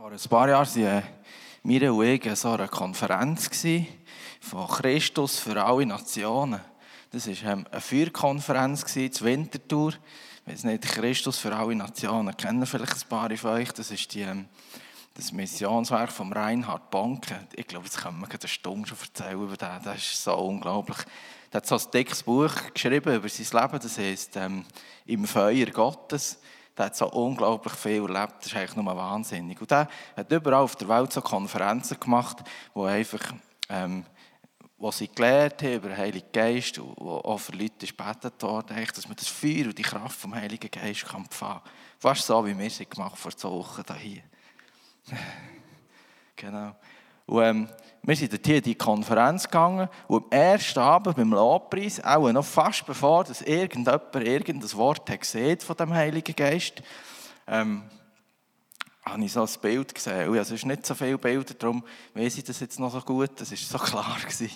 [0.00, 1.02] Vor ein paar Jahren waren
[1.62, 3.50] wir und ich so einer Konferenz
[4.40, 6.58] von Christus für alle Nationen.
[7.12, 9.92] Das war ähm, eine Feuerkonferenz zur Wintertour.
[10.46, 12.34] Ich weiß nicht, Christus für alle Nationen.
[12.34, 13.72] Kennen vielleicht ein paar von euch.
[13.72, 14.46] Das ist die, ähm,
[15.12, 17.38] das Missionswerk von Reinhard Bonke.
[17.54, 19.82] Ich glaube, das kann man eine Stunde schon erzählen über den.
[19.84, 20.96] Das ist so unglaublich.
[21.50, 23.78] Er hat so ein dickes Buch geschrieben über sein Leben.
[23.82, 24.64] Das heißt ähm,
[25.04, 26.38] «Im Feuer Gottes».
[26.80, 29.60] Der hat so unglaublich viel erlebt, das ist eigentlich nur wahnsinnig.
[29.60, 29.86] Und der
[30.16, 32.38] hat überall auf der Welt so Konferenzen gemacht,
[32.72, 33.20] wo einfach,
[33.68, 34.06] ähm,
[34.78, 39.06] wo sie gelernt haben über den Heiligen Geist, wo auch für Leute gebetet worden, dass
[39.06, 41.70] man das Feuer und die Kraft vom Heiligen Geist kann empfangen kann.
[41.98, 44.22] Fast so, wie wir es gemacht vor zwei Wochen hier.
[46.34, 46.74] genau.
[47.26, 47.68] Und, ähm,
[48.02, 52.44] wir sind hier in die Konferenz gegangen und am ersten Abend beim Lobpreis, auch noch
[52.44, 56.82] fast bevor dass irgendjemand irgendein Wort hat gesehen von dem Heiligen Geist,
[57.46, 57.82] ähm,
[59.04, 60.34] habe ich so ein Bild gesehen.
[60.34, 63.50] Es ist nicht so viele Bilder, darum weiß ich das jetzt noch so gut, das
[63.50, 64.16] war so klar.
[64.20, 64.50] Gewesen.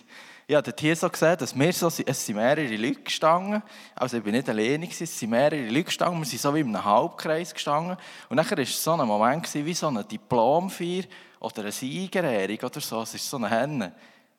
[0.47, 3.63] Ich habe hier so gesehen, dass wir so, es sind mehrere Leute gestanden,
[3.95, 6.69] also ich bin nicht alleine, es sind mehrere Leute gestanden, wir sind so wie in
[6.69, 7.97] einem Halbkreis gestanden
[8.29, 11.05] und dann war es so ein Moment gewesen, wie so eine Diplomfeier
[11.45, 13.93] oder eine Siegerehrung oder so, es ist so eine Henne.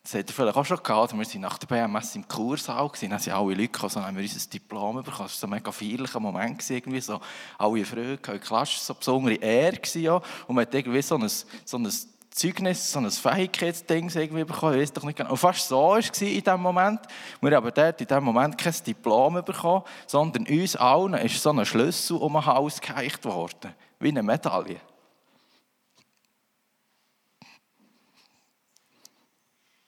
[0.04, 3.10] Das hat er vielleicht auch schon gehabt, wir waren nach der BMS im Kursaal, gewesen,
[3.10, 5.50] dann sind alle Leute gekommen, so haben wir unser Diplom bekommen, das war so ein
[5.50, 7.20] mega feierlicher Moment, irgendwie so,
[7.58, 11.28] alle Freude, die Klasse, so eine besondere Ehre gewesen, und man hat irgendwie so ein,
[11.28, 11.92] so ein
[12.30, 15.32] Zeugnis, so ein Fähigkeitsding bekommen, ich weiß doch nicht genau.
[15.32, 17.00] Und fast so war es in diesem Moment.
[17.40, 21.66] Wir haben dort in diesem Moment kein Diplom bekommen, sondern uns allen ist so ein
[21.66, 24.82] Schlüssel um den Hals geheicht worden, wie eine Medaille.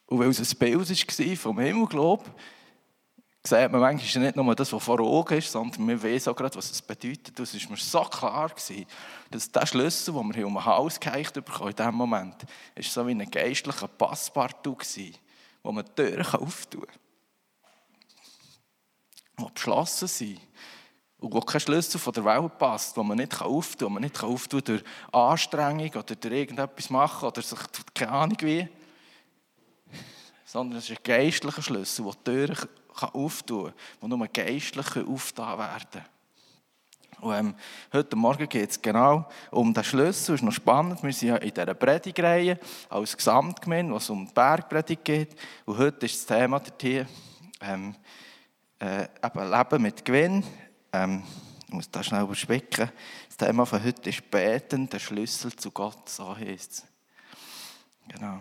[0.07, 2.23] Und weil es ein Bild war vom Himmelglob,
[3.43, 6.55] sieht man manchmal nicht nur das, was vor Augen ist, sondern man weiß auch gerade,
[6.55, 7.37] was es bedeutet.
[7.37, 8.85] Das war mir so klar, gewesen,
[9.31, 12.35] dass der Schlüssel, den wir um den Hals gereicht bekommen in diesem Moment,
[12.75, 15.19] ist so wie ein geistlicher Passepartout war,
[15.63, 16.99] wo man die Türen auftun kann.
[19.39, 20.41] Die beschlossen sind.
[21.19, 24.23] Und wo kein Schlüssel von der Welt passt, wo man nicht auftun kann, man nicht
[24.23, 27.59] auftun durch Anstrengung oder durch irgendetwas machen oder sich,
[27.93, 28.69] keine Ahnung wie,
[30.47, 32.69] sondern es ist ein geistlicher Schlüssel, der die Türen
[33.13, 36.05] auftun kann, die nur geistlich aufgetan werden
[37.19, 37.55] und, ähm,
[37.91, 40.33] heute Morgen geht es genau um den Schlüssel.
[40.33, 41.01] Das ist noch spannend.
[41.01, 42.59] Wir sind ja in dieser Predigreihe
[42.89, 45.35] als Gesamtgemeinde, wo es um die Bergpredigt geht.
[45.65, 47.07] Und heute ist das Thema hier
[47.61, 47.95] ähm,
[48.79, 50.43] äh, eben Leben mit Gewinn.
[50.93, 51.23] Ähm,
[51.67, 52.91] ich muss das schnell überspicken.
[53.27, 56.85] Das Thema von heute ist Beten, der Schlüssel zu Gott, so heißt es.
[58.07, 58.39] Genau.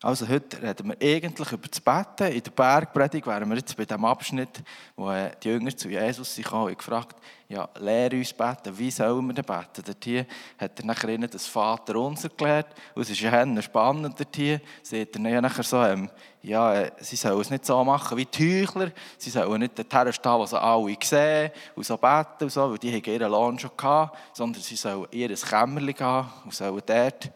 [0.00, 2.32] Also heute reden wir eigentlich über das Betten.
[2.32, 4.62] In der Bergpredigt wären wir jetzt bei dem Abschnitt,
[4.94, 7.16] wo äh, die Jünger zu Jesus sind und gefragt
[7.48, 9.82] ja, lehre uns beten, wie sollen wir denn beten?
[9.84, 10.26] Dort hier
[10.58, 14.60] hat er nachher ihnen das Vater unser gelehrt und es ist ja spannend dort hier,
[14.82, 16.10] sieht er nachher so, ähm,
[16.42, 20.12] ja, äh, sie sollen es nicht so machen wie die Heuchler, sie sollen nicht dorthin
[20.12, 23.70] stehen, sie alle sehen und so beten und so, weil die haben ihren Lohn schon
[23.76, 27.32] gehabt, sondern sie sollen ihr Kämmerchen gehen und sollen dort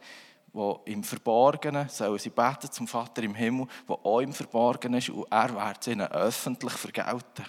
[0.52, 5.10] wo im Verborgenen sollen sie beten zum Vater im Himmel, wo auch im Verborgenen ist
[5.10, 7.44] und er wird ihnen öffentlich vergelten.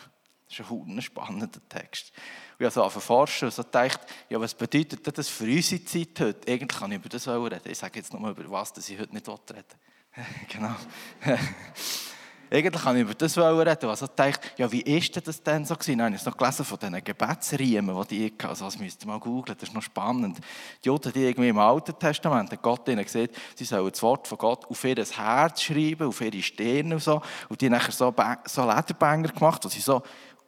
[0.48, 2.12] Das ist ein spannender Text.
[2.60, 6.20] Und ich habe so erforschen und so gedacht, ja, was bedeutet das für unsere Zeit
[6.20, 6.52] heute?
[6.52, 7.60] Eigentlich kann ich über das reden.
[7.66, 9.64] Ich sage jetzt nur über was, das ich heute nicht reden
[10.50, 10.76] Genau.
[12.54, 15.74] Eigentlich kann ich über das reden, was ich dachte, ja, wie ist das denn so
[15.74, 16.14] gewesen?
[16.14, 18.50] Ich habe noch gelesen von diesen Gebetsriemen, die ich hatte.
[18.50, 20.38] Also, das müsst ihr mal googeln, das ist noch spannend.
[20.84, 24.28] Die Juden, die irgendwie im Alten Testament, hat Gott ihnen gesagt, sie sollen das Wort
[24.28, 27.24] von Gott auf ihr Herz schreiben, auf ihre Stirn und so.
[27.50, 28.14] Und die haben nachher so,
[28.46, 30.04] so Lederbänger gemacht, wo sie so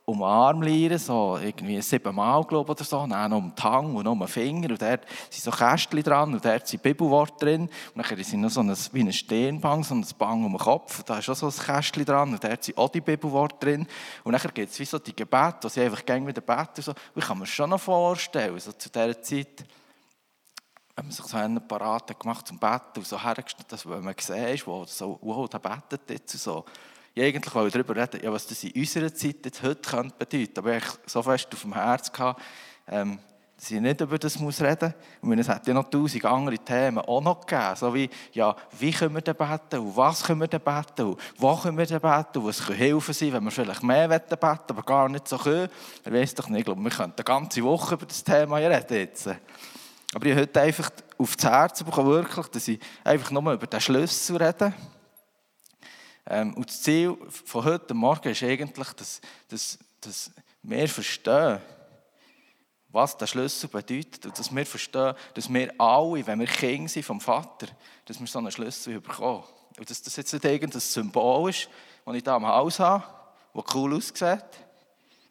[0.08, 4.06] um den Arm lieren, so irgendwie siebenmal, glaube oder so, dann um den Hang und
[4.06, 4.70] um den Finger.
[4.70, 5.02] Und dort
[5.32, 7.70] sind so Kästchen dran und dort sind Bibelworte drin.
[7.96, 11.02] Und dann sind noch so ein, wie ein Stirnbang, so ein Bang um den Kopf,
[11.04, 13.88] da ist auch so ein Kästchen dran und dort sind auch die Bibelworte drin.
[14.24, 16.84] Und dann gibt es wie so die Gebete, wo sie einfach gerne wieder beten.
[16.84, 16.92] So.
[16.92, 19.66] Und ich kann mir schon noch vorstellen, so zu dieser Zeit,
[20.96, 24.68] wenn man sich so einen parat gemacht zum Betten und so hergestellt, dass man sieht,
[24.68, 26.66] wo so, wow, der betet jetzt und so,
[27.16, 30.60] ich eigentlich darüber reden, ja, was das in unserer Zeit jetzt heute könnte bedeuten.
[30.60, 32.42] Aber ich so fest auf dem Herz gehabt,
[32.88, 33.20] ähm,
[33.56, 35.32] dass ich nicht über das muss reden muss.
[35.32, 37.76] Und es hat ja noch tausend andere Themen auch noch gegeben.
[37.78, 39.80] So wie, ja, wie können wir beten?
[39.80, 41.06] Und was können wir beten?
[41.06, 42.40] Und wo können wir beten?
[42.40, 45.38] Und was kann Hilfe sein, wenn wir vielleicht mehr beten wollen, aber gar nicht so
[45.38, 45.70] können?
[46.04, 48.98] Ich weiß doch nicht, ich glaube, wir könnten eine ganze Woche über das Thema reden
[48.98, 49.28] jetzt.
[49.28, 53.80] Aber ich habe heute einfach das Herz bekommen, wirklich, dass ich einfach nur über den
[53.80, 54.74] Schlüssel rede.
[56.28, 60.32] Ähm, und das Ziel von heute Morgen ist eigentlich, dass, dass, dass
[60.64, 61.60] wir verstehen,
[62.90, 67.04] was der Schlüssel bedeutet und dass wir verstehen, dass wir alle, wenn wir Kinder sind
[67.04, 67.68] vom Vater,
[68.06, 69.44] dass wir so einen Schlüssel bekommen.
[69.78, 71.68] Und dass das jetzt nicht irgendein Symbol ist,
[72.06, 73.04] das ich hier am Haus habe,
[73.54, 74.46] das cool aussieht,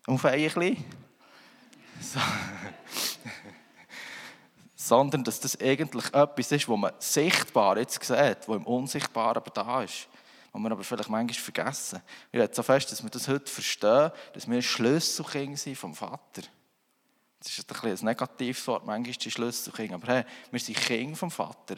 [0.07, 0.85] auf ein bisschen.
[2.01, 2.21] So.
[4.77, 9.51] Sondern dass das eigentlich etwas ist, wo man sichtbar jetzt sieht, wo im Unsichtbaren aber
[9.51, 10.07] da ist.
[10.55, 12.01] Was wir aber vielleicht manchmal vergessen.
[12.31, 16.43] Ich rede so fest, dass wir das heute verstehen, dass wir Schlüsselkinder sind vom Vater.
[17.41, 19.93] Das ist ein, ein negatives Wort, manchmal die Schlüsselkind.
[19.95, 21.75] Aber hey, wir sind Kinder vom Vater.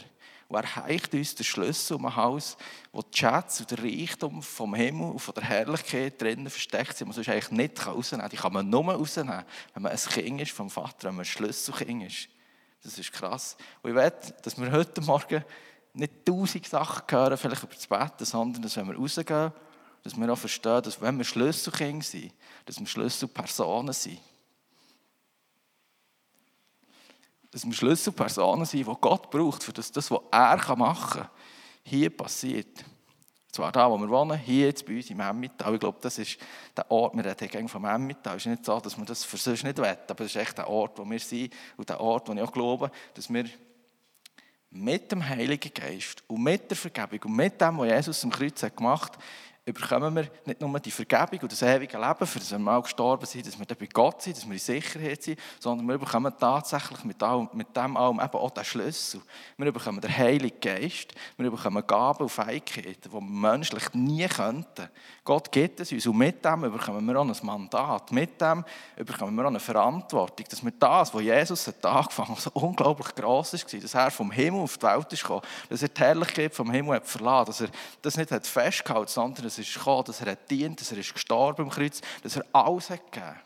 [0.46, 2.58] Und er heicht uns den Schlüssel um ein Haus,
[2.93, 7.08] wo die Schätze und der Reichtum vom Himmel und von der Herrlichkeit drinnen versteckt sind,
[7.08, 8.31] man sonst eigentlich nicht rausnehmen kann.
[8.31, 9.43] Die kann man nur rausnehmen,
[9.73, 12.28] wenn man ein Kind ist vom Vater, wenn man ein Schlüsselkind ist.
[12.82, 13.56] Das ist krass.
[13.81, 14.12] Und ich will,
[14.43, 15.43] dass wir heute Morgen
[15.97, 19.53] nicht tausend Sachen hören, vielleicht über das Bett, sondern dass wenn wir rausgehen,
[20.03, 22.33] dass wir auch verstehen, dass wenn wir Schlüsselkinder sind,
[22.65, 24.21] dass wir Schlüsselpersonen sind.
[27.57, 31.31] dass wir Schlüsselpersonen sind, die Gott braucht, für das, das was er machen kann,
[31.85, 32.85] hier passiert.
[33.51, 35.73] Zwar da, wo wir wohnen, hier jetzt bei uns im Emmental.
[35.73, 36.37] Ich glaube, das ist
[36.77, 38.37] der Ort, wir reden gerne vom Emmental.
[38.37, 40.59] Es ist nicht so, dass wir das für sonst nicht wollen, aber es ist echt
[40.59, 43.47] der Ort, wo wir sind und der Ort, wo ich auch glaube, dass wir
[44.78, 48.62] mit dem Heiligen Geist und mit der Vergebung und mit dem, was Jesus am Kreuz
[48.62, 49.23] hat gemacht hat,
[49.67, 53.27] überkommen wir nicht nur die Vergebung und das ewige Leben, für das wir mal gestorben
[53.27, 56.33] sind, dass wir dann bei Gott sind, dass wir in Sicherheit sind, sondern wir bekommen
[56.39, 59.21] tatsächlich mit, allem, mit dem allem eben auch den Schlüssel.
[59.57, 64.89] Wir bekommen den Heiligen Geist, wir bekommen Gaben und Fähigkeiten, die wir menschlich nie könnten.
[65.25, 68.65] Gott gibt es uns und mit dem bekommen wir auch ein Mandat, mit dem
[69.05, 73.12] bekommen wir auch eine Verantwortung, dass wir das, was Jesus hat angefangen hat, so unglaublich
[73.17, 76.55] gross war, dass er vom Himmel auf die Welt ist gekommen, dass er die Herrlichkeit
[76.55, 77.69] vom Himmel hat verlassen, dass er
[78.01, 81.62] das nicht hat festgehalten, sondern Jesus ist gekommen, dass er dient, dass er ist gestorben
[81.62, 83.41] am Kreuz, dass er alles hat gegeben.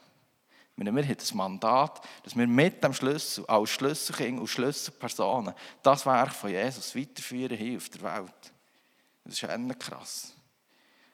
[0.76, 6.32] Wir haben das Mandat, dass wir mit dem Schlüssel, als Schlüsselkind und Schlüsselpersonen, das Werk
[6.32, 8.52] von Jesus weiterführen hier auf der Welt.
[9.24, 10.32] Das ist echt krass.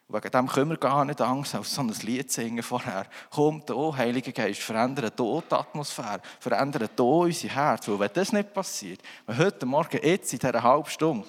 [0.06, 3.06] Und wegen dem können wir gar nicht Angst auf so ein Lied singen vorher.
[3.31, 7.88] Kommt, oh Heiliger Geist, verändere hier die Atmosphäre, verändere hier unser Herz.
[7.88, 11.26] Weil wenn das nicht passiert, wenn heute Morgen jetzt in dieser halben Stunde,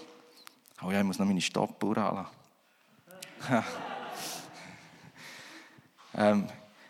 [0.83, 2.36] oh ja, ich muss noch meine Stoppuhr anlassen.
[6.17, 6.47] ähm,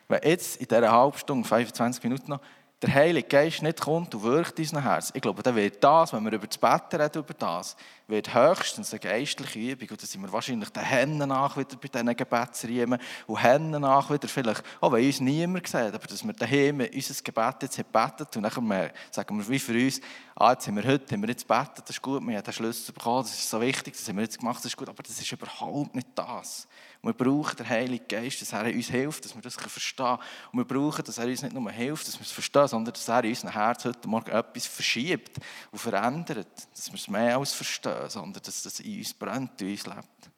[0.08, 2.40] wenn jetzt in dieser halben Stunde, 25 Minuten noch,
[2.82, 6.14] der Heilige Geist nicht kommt und wirkt in unser Herz, ich glaube, dann wird das,
[6.14, 7.76] wenn wir über das Bett reden, über das,
[8.08, 9.90] wird höchstens eine geistliche Übung.
[9.90, 14.12] Und dann sind wir wahrscheinlich den Händen nach wieder bei diesen Gebetsriemen und Händen nach
[14.12, 18.38] wieder vielleicht, auch wenn uns niemand sieht, aber dass wir daheim unser Gebet jetzt gebetet
[18.38, 20.00] und dann sagen wir wie für uns,
[20.36, 22.54] ah, jetzt haben wir heute haben wir jetzt gebetet, das ist gut, wir haben den
[22.54, 25.02] Schlüssel bekommen, das ist so wichtig, das haben wir jetzt gemacht, das ist gut, aber
[25.02, 26.68] das ist überhaupt nicht das.
[27.08, 30.20] Wir brauchen den Heiligen Geist, dass er uns hilft, dass wir das verstehen können.
[30.52, 33.08] Und wir brauchen, dass er uns nicht nur hilft, dass wir es verstehen, sondern dass
[33.08, 35.38] er in unserem Herz heute Morgen etwas verschiebt
[35.72, 39.72] und verändert, dass wir es mehr als verstehen sondern dass das in uns brennt, in
[39.72, 40.37] uns lebt.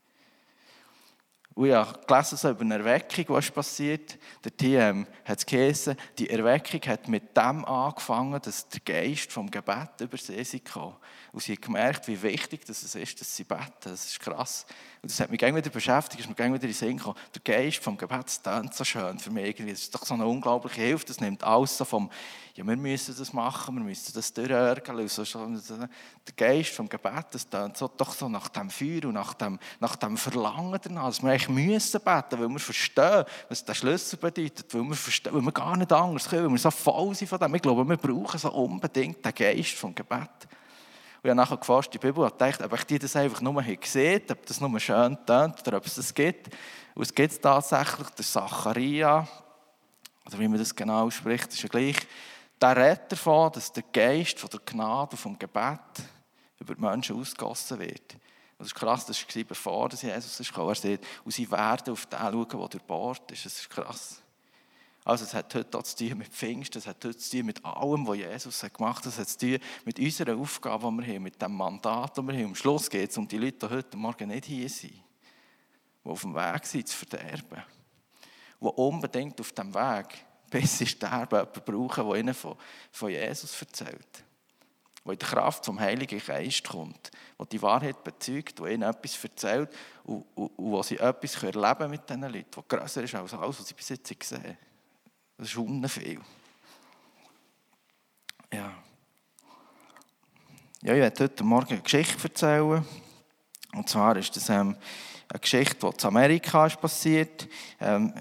[1.59, 4.17] Und ich habe gelesen so über eine Erweckung, was passiert.
[4.45, 9.51] Der TM hat es geheißen, die Erweckung hat mit dem angefangen, dass der Geist vom
[9.51, 10.95] Gebet über sie kam.
[11.33, 13.65] Und sie haben gemerkt, wie wichtig das ist, dass sie beten.
[13.83, 14.65] Das ist krass.
[15.01, 17.17] Und das hat mich wieder beschäftigt, ist mir wieder in den Sinn gekommen.
[17.33, 19.57] Der Geist vom Gebet, klingt so schön für mich.
[19.57, 21.05] Das ist doch so eine unglaubliche Hilfe.
[21.07, 22.09] Das nimmt alles so vom,
[22.55, 25.07] ja, wir müssen das machen, wir müssen das durchärgern.
[25.07, 25.89] So, der
[26.35, 29.95] Geist vom Gebet, das klingt so, doch so nach dem Feuer und nach dem, nach
[29.95, 31.13] dem Verlangen danach,
[31.49, 35.75] müssen beten, weil wir verstehen, was der Schlüssel bedeutet, weil wir, verstehen, weil wir gar
[35.75, 37.55] nicht anders können, weil wir so voll sind von dem.
[37.55, 40.19] Ich glaube, wir brauchen so unbedingt den Geist vom Gebet.
[40.21, 43.61] Und ich habe nachher gefasst, die Bibel hat gedacht, ob ich die das einfach nur
[43.61, 46.49] gesehen ob das nur schön tönt oder ob es das gibt.
[46.95, 49.27] Und es gibt tatsächlich, der Zacharia,
[50.25, 51.97] oder wie man das genau ausspricht, ist ja gleich,
[52.61, 55.79] der redet davon, dass der Geist von der Gnade vom Gebet
[56.59, 58.15] über die Menschen ausgegossen wird.
[58.59, 60.69] Und das ist krass, das war bevor Jesus ist gekommen.
[60.69, 63.45] Er sagt, und sie werden auf den schauen, der durchbohrt ist.
[63.45, 64.21] Das ist krass.
[65.05, 67.63] Also es hat heute auch zu tun mit Pfingsten, es hat heute zu tun mit
[67.63, 69.13] allem, was Jesus hat gemacht hat.
[69.13, 72.33] Es hat zu tun mit unserer Aufgabe, die wir haben, mit dem Mandat, das wir
[72.33, 72.45] haben.
[72.47, 74.91] Am Schluss geht es um die Leute, die heute Morgen nicht hier sind,
[76.03, 77.63] die auf dem Weg sind, zu verderben.
[78.59, 82.57] Die unbedingt auf dem Weg, bis sie sterben, jemanden brauchen, der ihnen von,
[82.91, 84.25] von Jesus erzählt.
[85.09, 89.23] Der in der Kraft vom Heiligen Geist kommt, der die Wahrheit bezeugt, der ihnen etwas
[89.23, 89.69] erzählt
[90.03, 93.59] und, und, und wo sie etwas erleben mit diesen Leuten, was grösser ist als alles,
[93.59, 94.57] was sie bis jetzt gesehen haben.
[95.37, 96.19] Das ist unviel.
[98.53, 98.71] Ja.
[100.81, 102.85] Ja, ich werde heute Morgen eine Geschichte erzählen.
[103.73, 104.77] Und zwar ist das ähm,
[105.27, 107.47] eine Geschichte, die in Amerika ist passiert.
[107.79, 108.13] Ähm,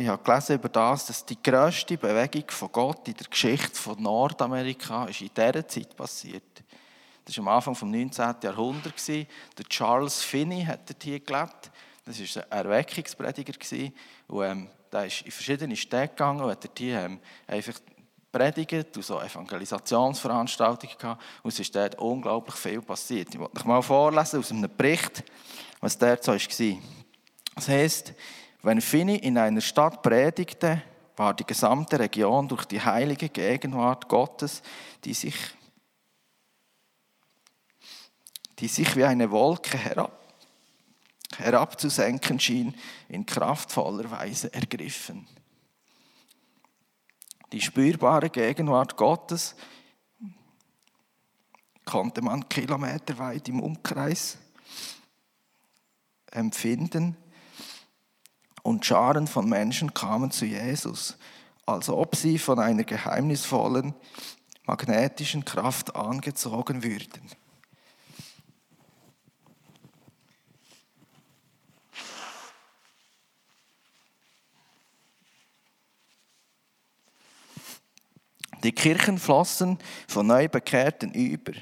[0.00, 4.02] ich, habe gelesen über das, dass die grösste Bewegung von Gott in der Geschichte von
[4.02, 6.62] Nordamerika ist in dieser Zeit passiert.
[7.24, 8.34] Das war am Anfang des 19.
[8.42, 9.06] Jahrhunderts.
[9.06, 11.70] Der Charles Finney hat hier gelebt.
[12.04, 13.52] Das war ein Erweckungsprediger.
[14.28, 17.74] Und, ähm, der ist in verschiedene Städte gegangen und hat hier ähm, einfach
[18.32, 21.22] predigt und so Evangelisationsveranstaltungen gehabt.
[21.42, 23.28] Und es ist dort unglaublich viel passiert.
[23.32, 25.24] Ich wollte euch mal vorlesen aus einem Bericht,
[25.80, 26.78] was dort so war.
[27.54, 28.14] Das heisst,
[28.62, 30.82] wenn Finney in einer Stadt predigte,
[31.16, 34.62] war die gesamte Region durch die heilige Gegenwart Gottes,
[35.04, 35.36] die sich,
[38.58, 40.18] die sich wie eine Wolke herab,
[41.36, 42.74] herabzusenken schien,
[43.08, 45.26] in kraftvoller Weise ergriffen.
[47.52, 49.56] Die spürbare Gegenwart Gottes
[51.84, 54.38] konnte man kilometerweit im Umkreis
[56.30, 57.16] empfinden
[58.62, 61.16] und Scharen von Menschen kamen zu Jesus,
[61.66, 63.94] als ob sie von einer geheimnisvollen
[64.64, 67.22] magnetischen Kraft angezogen würden.
[78.62, 81.52] Die Kirchen flossen von Neubekehrten über.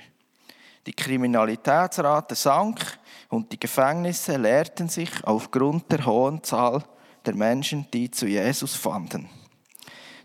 [0.87, 2.98] Die Kriminalitätsrate sank
[3.28, 6.82] und die Gefängnisse leerten sich aufgrund der hohen Zahl
[7.26, 9.28] der Menschen, die zu Jesus fanden.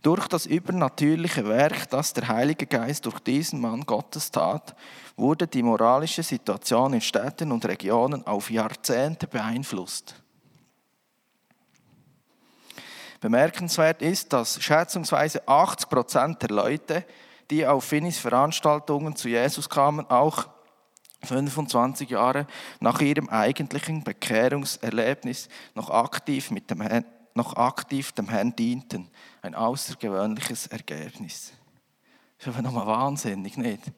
[0.02, 4.76] Durch das übernatürliche Werk, das der Heilige Geist durch diesen Mann Gottes tat,
[5.16, 10.16] wurde die moralische Situation in Städten und Regionen auf Jahrzehnte beeinflusst.
[13.22, 17.06] Bemerkenswert ist, dass schätzungsweise 80 Prozent der Leute,
[17.50, 20.48] die auf Finis Veranstaltungen zu Jesus kamen, auch
[21.24, 22.48] 25 Jahre
[22.80, 29.10] nach ihrem eigentlichen Bekehrungserlebnis noch aktiv, mit dem Herrn, noch aktiv dem Herrn dienten.
[29.42, 31.54] Ein außergewöhnliches Ergebnis.
[32.38, 33.92] Das ist aber nochmal wahnsinnig, nicht?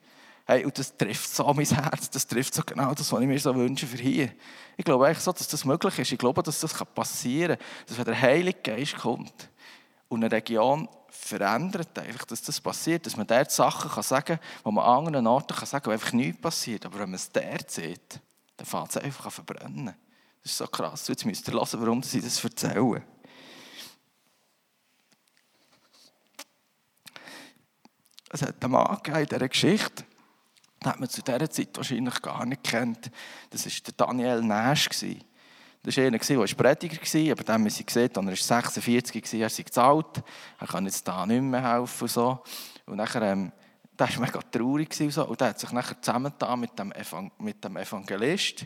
[0.48, 3.40] Hey, und das trifft so mein Herz, das trifft so genau das, was ich mir
[3.40, 4.32] so wünsche für hier.
[4.78, 6.12] Ich glaube eigentlich so, dass das möglich ist.
[6.12, 9.50] Ich glaube, dass das passieren kann, dass wenn der Heilige Geist kommt
[10.08, 14.40] und eine Region verändert, einfach, dass das passiert, dass man dort Sachen kann sagen kann,
[14.64, 16.86] wo man an anderen Orten kann sagen kann, wo einfach nichts passiert.
[16.86, 18.20] Aber wenn man es dort sieht,
[18.58, 19.96] dann fängt es einfach an verbrennen.
[20.44, 21.08] Das ist so krass.
[21.08, 23.04] Jetzt müsst ihr hören, warum sie das erzählen.
[28.30, 30.04] Es hat einen Mann in dieser Geschichte,
[30.84, 33.10] den hat man zu dieser Zeit wahrscheinlich gar nicht kennt.
[33.50, 34.90] Das war der Daniel Nash.
[35.86, 39.40] Das war einer, der war Prediger, aber dann haben sie gesehen, er war 46, war,
[39.40, 40.24] er sei zu alt,
[40.60, 42.06] er kann jetzt da nicht mehr helfen.
[42.06, 42.44] Und, so.
[42.88, 43.52] und nachher, ähm,
[43.98, 45.28] der war mega traurig und, so.
[45.28, 48.66] und der hat sich nachher zusammengetan mit dem, Evang mit dem Evangelist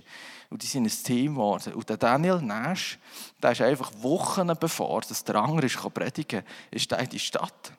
[0.50, 1.74] und die sind ein Team geworden.
[1.74, 2.98] Und der Daniel Nash,
[3.44, 7.74] der ist einfach Wochen bevor dass der andere ist predigen ist der in die Stadt.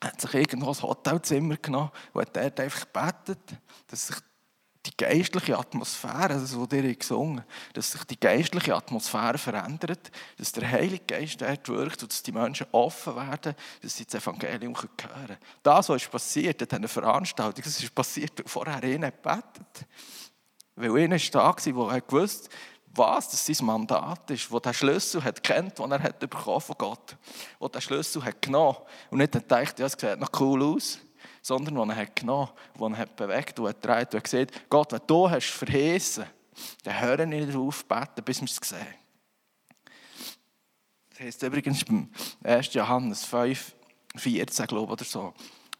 [0.00, 4.16] Er hat sich irgendwo ein Hotelzimmer genommen und hat dort einfach gebetet, dass sich
[4.86, 10.70] die geistliche Atmosphäre, das was ihr gesungen dass sich die geistliche Atmosphäre verändert, dass der
[10.70, 14.88] Heilige Geist dort wirkt und dass die Menschen offen werden, dass sie das Evangelium hören
[14.96, 15.36] können.
[15.62, 19.86] Das, was ist passiert an dieser Veranstaltung, das ist passiert, weil vorher einer gebetet
[20.76, 22.50] Weil einer war da, der gewusst
[22.96, 26.76] was das sein Mandat ist, wo der Schlüssel hat kennt, den er hat bekommen von
[26.78, 27.16] Gott,
[27.58, 28.78] wo der Schlüssel hat genommen
[29.10, 30.98] und nicht gedacht, ja, es sieht noch cool aus,
[31.46, 34.90] sondern den er hat genommen, den er hat bewegt und hat gedreht und gesagt, Gott,
[34.90, 36.24] wenn du hast verheißen,
[36.82, 38.86] dann hören nicht darauf beten, bis wir es sehen.
[41.10, 42.10] Das heisst übrigens beim
[42.42, 42.74] 1.
[42.74, 43.76] Johannes 5,
[44.16, 45.34] 14, glaube ich, oder so.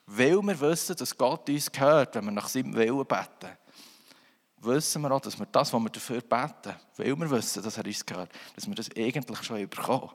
[0.06, 3.58] Weil wir wissen, dass Gott uns gehört, wenn wir nach seinem Willen beten,
[4.58, 7.84] wissen wir auch, dass wir das, was wir dafür beten, weil wir wissen, dass er
[7.84, 10.10] uns gehört, dass wir das eigentlich schon bekommen.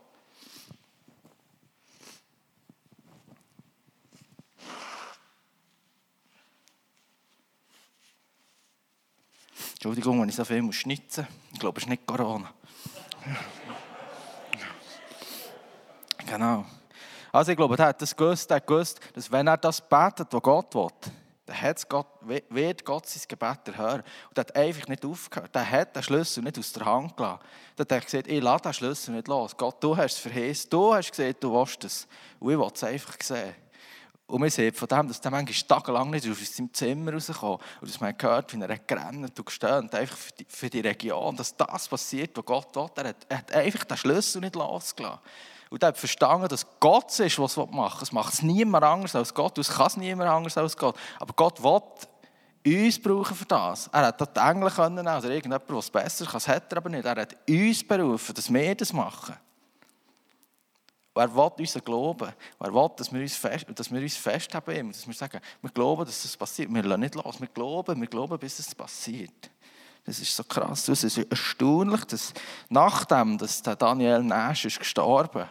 [9.81, 11.53] Entschuldigung, wenn ich so viel muss schnitzen muss.
[11.53, 12.53] Ich glaube, es ist nicht Corona.
[16.23, 16.65] genau.
[17.31, 20.27] Also ich glaube, er hat das gewusst, er hat gewusst, dass wenn er das betet,
[20.29, 20.87] was Gott will,
[21.47, 24.03] dann Gott, wird Gott sein Gebet erhören.
[24.29, 25.55] Und er hat einfach nicht aufgehört.
[25.55, 27.39] Er hat den Schlüssel nicht aus der Hand gelassen.
[27.75, 29.57] Dann hat er gesagt, ich lasse den Schlüssel nicht los.
[29.57, 30.69] Gott, du hast es verheißen.
[30.69, 32.07] Du hast gesagt, du willst es.
[32.39, 33.55] Und ich will es einfach sehen.
[34.31, 37.61] Und man sieht von dem, dass der manchmal tagelang nicht aus seinem Zimmer rauskommt.
[37.81, 41.35] Und dass man hört, wie er gerannt und gestöhnt einfach für die, für die Region,
[41.35, 42.87] dass das passiert, was Gott will.
[42.95, 45.19] Er hat, er hat einfach den Schlüssel nicht losgelassen.
[45.69, 48.03] Und er hat verstanden, dass Gott es ist, was er machen will.
[48.03, 49.57] Es macht es niemand anders als Gott.
[49.57, 50.95] Es kann es niemand anders als Gott.
[51.19, 53.87] Aber Gott will uns brauchen für das.
[53.91, 56.89] Er hat die Engel können, oder irgendjemand, der es besser kann, das hat er aber
[56.89, 57.03] nicht.
[57.03, 59.35] Er hat uns berufen, dass wir das machen.
[61.13, 62.33] Und er will unseren Glauben.
[62.57, 65.71] Und er will, dass wir uns, fest, dass wir uns festhaben, dass wir sagen, wir
[65.71, 66.73] glauben, dass das passiert.
[66.73, 67.39] Wir lassen nicht los.
[67.39, 69.51] Wir glauben, wir glauben, bis es passiert.
[70.05, 70.87] Das ist so krass.
[70.87, 72.33] Es ist erstaunlich, dass
[72.69, 75.47] nachdem dass der Daniel Nash ist gestorben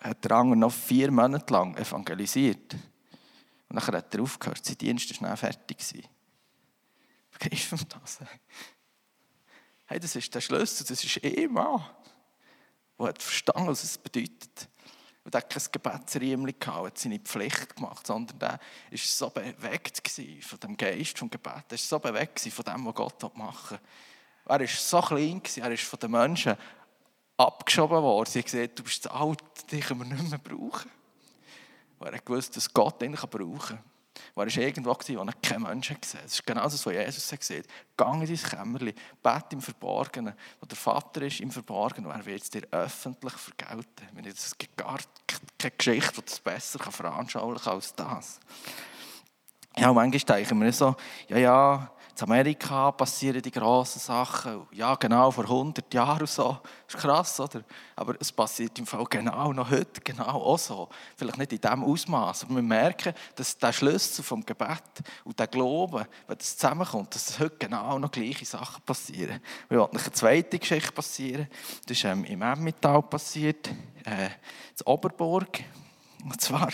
[0.00, 2.74] hat der Anger noch vier Monate lang evangelisiert.
[3.68, 5.78] Und dann hat er aufgehört, sein Dienst war schnell fertig.
[7.30, 8.20] Begreifst du das?
[9.86, 11.82] Hey, das ist der Schlüssel, das ist eh Mann,
[12.98, 14.68] der hat verstanden, was es bedeutet.
[15.24, 20.02] Und er hat kein Gebetsriemchen gehabt, hat seine Pflicht gemacht, sondern er war so bewegt
[20.42, 21.64] von dem Geist vom Gebet.
[21.68, 24.56] Er war so bewegt von dem, was Gott machen will.
[24.56, 26.56] Er war so klein, er ist von den Menschen
[27.36, 28.30] abgeschoben worden.
[28.30, 30.90] Sie haben gesagt, du bist zu alt, dich können wir nicht mehr brauchen.
[31.98, 33.78] Und er hat gewusst, dass Gott ihn brauchen kann.
[34.34, 36.26] Er war irgendwo, wo er keinen Menschen gesehen hat.
[36.26, 37.64] Das ist genau das, was Jesus hat.
[37.96, 42.26] Gang in dein Kämmerchen, bete im Verborgenen, wo der Vater ist im Verborgenen, und er
[42.26, 44.26] wird es dir öffentlich vergelten.
[44.26, 44.98] Es gibt gar
[45.58, 48.40] keine Geschichte, die das besser veranschaulichen kann als das.
[49.76, 50.96] Ja, manchmal denke ich mir so,
[51.28, 54.66] ja, ja, in Amerika passieren die grossen Sachen.
[54.72, 56.58] Ja, genau, vor 100 Jahren und so.
[56.86, 57.62] Das ist krass, oder?
[57.94, 60.88] Aber es passiert im Fall genau noch heute, genau auch so.
[61.16, 64.82] Vielleicht nicht in diesem Ausmaß, aber wir merken, dass der Schlüssel vom Gebet
[65.24, 69.40] und der Glauben, wenn das zusammenkommt, dass heute genau noch gleiche Sachen passieren.
[69.68, 71.46] Wir wollen eine zweite Geschichte passieren.
[71.86, 73.68] Das ist ähm, im Emmental passiert,
[74.04, 75.60] äh, in Oberburg.
[76.24, 76.70] Und zwar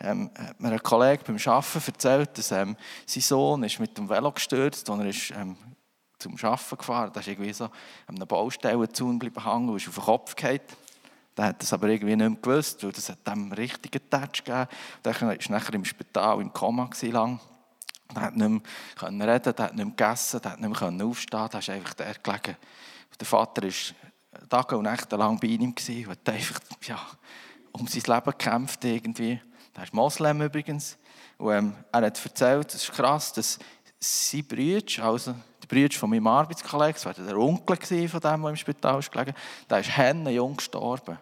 [0.00, 4.08] ähm, hat mir ein Kollege beim Arbeiten erzählt, dass ähm, sein Sohn ist mit dem
[4.08, 5.56] Velo gestürzt und er ist ähm,
[6.18, 7.10] zum Arbeiten gefahren.
[7.12, 10.60] Da ist irgendwie so an einer Baustellenzaun bleiben hängen und ist auf den Kopf gefallen.
[11.36, 14.66] Der hat das aber irgendwie nicht mehr gewusst, weil das hat dem richtigen Touch gegeben.
[15.04, 17.40] Der war nachher im Spital im Koma lang.
[18.14, 21.70] Der hat nicht mehr reden, hat nicht mehr gegessen, hat nicht mehr aufstehen, der ist
[21.70, 22.56] einfach der gelegen.
[23.18, 26.98] Der Vater war Tage und Nächte lang bei ihm und hat einfach, ja,
[27.72, 29.40] um sein Leben gekämpft irgendwie.
[29.74, 30.98] Er ist Moslem übrigens.
[31.38, 33.58] Und, ähm, er hat erzählt, das ist krass, dass
[33.98, 37.76] sein Bruder, also der Bruder von meinem Arbeitskollegen, das war der Onkel
[38.08, 39.34] von dem, der im Spital ist gelegen,
[39.68, 39.90] der ist
[40.34, 41.18] jung gestorben.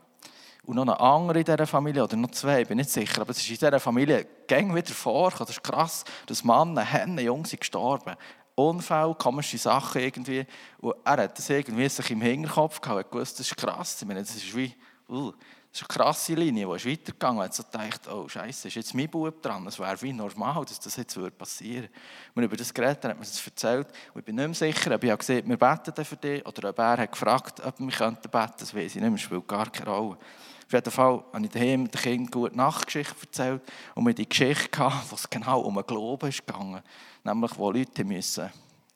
[0.64, 3.30] Und noch ein anderer in dieser Familie, oder noch zwei, ich bin nicht sicher, aber
[3.30, 5.30] es ist in dieser Familie gang wieder vor.
[5.30, 6.78] Das ist krass, dass Mann,
[7.18, 8.16] jung sind gestorben.
[8.54, 10.44] Unfall, komische Sachen irgendwie.
[10.78, 14.02] Und er hat das irgendwie sich im Hinterkopf gehabt, er hat gewusst, das ist krass.
[14.02, 14.74] Ich meine, das ist wie,
[15.08, 15.32] uh,
[15.80, 17.42] ist eine krasse Linie, die ist weitergegangen.
[17.42, 19.66] hat so gedacht, oh Scheiße, ist jetzt mein Bub dran.
[19.66, 21.90] Es wäre wie normal, dass das jetzt passieren würde.
[22.34, 23.88] Wenn über das geredet hat, hat mir das erzählt.
[24.12, 26.78] Und ich bin nicht mehr sicher, ob ich gesehen wir beten für dich oder ob
[26.78, 28.30] er hat gefragt ob wir beten könnten.
[28.58, 30.18] Das weiß ich nicht mehr, spielt gar keine Rolle.
[30.66, 33.62] Auf jeden Fall habe ich daheim den Kindern gute Nachtgeschichte erzählt
[33.94, 36.82] und mir die Geschichte gehabt, wo es genau um den Glauben gegangen.
[37.24, 38.50] Nämlich, wo Leute müssen,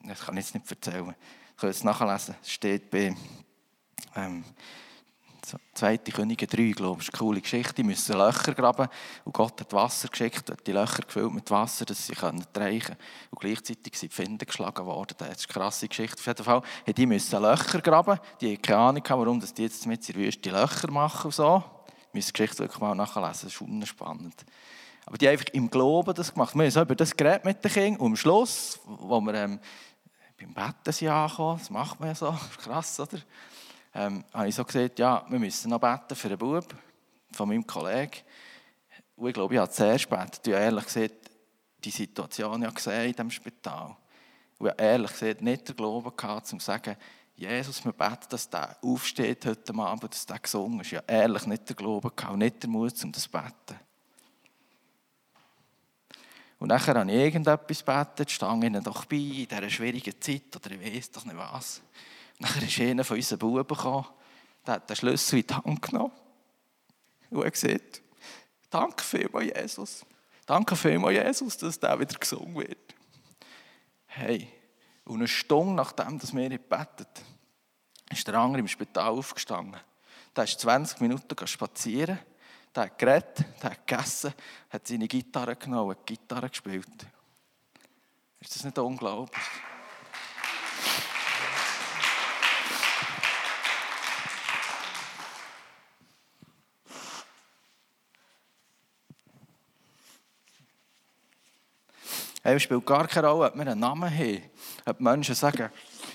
[0.04, 1.14] das kann ich jetzt nicht erzählen,
[1.54, 3.16] ich kann es nachlesen, es steht bei
[4.16, 4.44] ähm,
[5.74, 7.74] Zweite Könige 3, glaube ich, ist eine coole Geschichte.
[7.74, 8.88] Die müssen Löcher graben
[9.24, 12.96] und Gott hat Wasser geschickt, hat die Löcher gefüllt mit Wasser, dass sie können reichen
[13.30, 15.14] Und gleichzeitig sind die Finden geschlagen worden.
[15.18, 16.18] Das ist eine krasse Geschichte.
[16.18, 18.20] Auf jeden Fall haben die müssen Löcher graben.
[18.40, 21.62] Die haben keine Ahnung, warum die jetzt mit der Wüste Löcher machen und so.
[22.08, 24.44] Ich muss die Geschichte wirklich mal nachlesen, das ist unspannend.
[25.06, 26.54] Aber die haben einfach im Glauben das gemacht.
[26.54, 29.58] Wir haben über das geredet mit den Kindern und am Schluss, wo wir ähm,
[30.38, 33.18] beim Betten sind angekommen, das macht man ja so, krass, oder?
[33.94, 36.74] Ähm, habe ich so gesagt, ja, wir müssen noch beten für einen Bub
[37.32, 38.18] von meinem Kollegen.
[39.16, 40.46] Und ich glaube, ich habe zuerst gebetet.
[40.46, 41.14] Ich habe ehrlich gesagt
[41.84, 43.96] die Situation ja gesehen in diesem Spital.
[44.58, 46.96] Und ich habe ehrlich gesagt nicht den Glauben gehabt, um zu sagen,
[47.34, 50.92] Jesus, wir beten, dass der aufsteht heute Abend, dass der gesungen ist.
[50.92, 53.80] Ich habe ehrlich nicht den Glauben gehabt, nicht den Mut, um das zu beten.
[56.58, 60.70] Und nachher habe ich irgendetwas gebetet, stand ihnen doch bei in dieser schwierigen Zeit oder
[60.70, 61.82] ich weiß doch nicht was.
[62.42, 64.04] Nachher ist einer von unseren Buben gekommen,
[64.66, 66.12] der hat den Schlüssel in die Hand genommen
[67.30, 68.02] und hat gesagt,
[68.68, 70.04] danke vielmals, Jesus.
[70.44, 72.94] Danke vielmals, Jesus, dass der wieder gesungen wird.
[74.06, 74.48] Hey,
[75.04, 77.22] und eine Stunde nachdem dass wir gebetet
[78.10, 79.80] ist der andere im Spital aufgestanden.
[80.34, 82.18] Der ist 20 Minuten spazieren,
[82.74, 84.34] der hat geredet, der hat gegessen,
[84.68, 87.06] hat seine Gitarre genommen und Gitarre gespielt.
[88.40, 89.42] Ist das nicht unglaublich?
[102.44, 104.42] Hey, es spielt gar keine Rolle, ob wir einen Namen haben.
[104.84, 105.70] Ob Menschen sagen,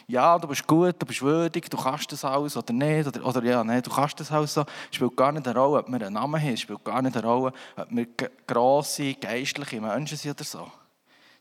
[0.07, 3.07] ja, du bist gut, du bist würdig, du kannst das alles oder nicht.
[3.07, 4.65] Oder, oder ja, nein, du kannst das alles so.
[4.89, 6.53] Es spielt gar nicht eine Rolle, ob wir einen Namen haben.
[6.53, 8.07] Es spielt gar nicht eine Rolle, ob wir
[8.45, 10.69] grosse, geistliche Menschen sind oder so.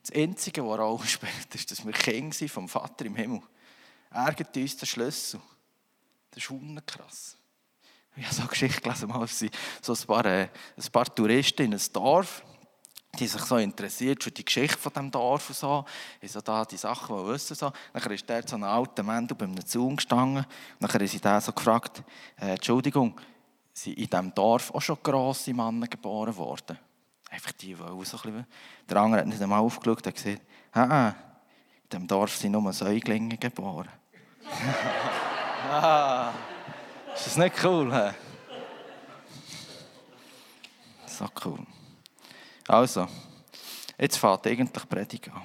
[0.03, 3.43] Das Einzige, was eine Rolle spielt, ist, dass wir Kinder vom Vater im Himmel.
[4.11, 5.41] Er gibt uns den Schlüssel.
[6.31, 7.37] Das ist krass.
[8.15, 11.75] Ich habe so eine Geschichte gelesen, mal, so ein paar, äh, ein paar Touristen in
[11.75, 12.45] ein Dorf
[13.17, 15.85] die sich so interessiert für die Geschichte von dem Dorf und so,
[16.21, 17.73] ich so da die Sachen wissen so.
[17.93, 20.47] Dann ist der so ein alter Mann bei einem Zaun gestanden
[20.79, 22.03] dann haben sie den so gefragt,
[22.41, 23.21] äh, Entschuldigung,
[23.73, 26.79] sind in diesem Dorf auch schon grosse Männer geboren worden?
[27.31, 28.47] Einfach die wollen so ein bisschen.
[28.89, 30.41] Der andere hat nicht einmal aufgeschaut und gesagt,
[30.73, 33.91] ah, in diesem Dorf sind nur Säuglinge geboren.
[35.71, 36.33] ah,
[37.15, 37.93] ist das nicht cool?
[37.93, 38.15] He?
[41.07, 41.67] So cool.
[42.69, 43.07] Also,
[43.97, 45.43] jetzt fängt eigentlich die Predigt an.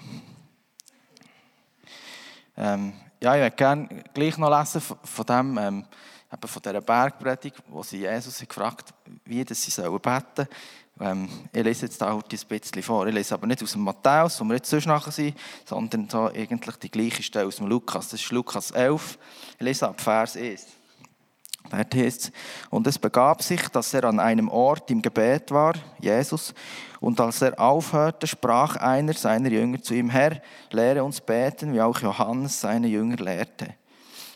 [2.58, 5.86] Ähm, ja, ich würde gerne gleich noch lesen von, dem, ähm,
[6.44, 8.94] von dieser Bergpredigt, wo sie Jesus gefragt
[9.26, 10.48] wie sie sollen beten
[11.00, 13.06] ähm, Ich lese jetzt da halt ein bisschen vor.
[13.06, 16.26] Ich lese aber nicht aus dem Matthäus, wo wir jetzt sonst nachher sind, sondern so
[16.26, 18.10] eigentlich die gleiche Stelle aus dem Lukas.
[18.10, 19.20] Das ist Lukas 11.
[19.60, 20.66] Ich lese ab Vers 1.
[21.70, 22.32] Dort heißt
[22.70, 26.54] und es begab sich, dass er an einem Ort im Gebet war, Jesus,
[27.02, 31.82] und als er aufhörte, sprach einer seiner Jünger zu ihm, Herr, lehre uns beten, wie
[31.82, 33.74] auch Johannes seine Jünger lehrte.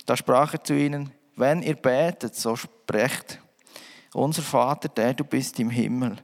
[0.07, 3.39] Da sprach er zu ihnen, wenn ihr betet, so sprecht,
[4.15, 6.15] unser Vater, der du bist im Himmel,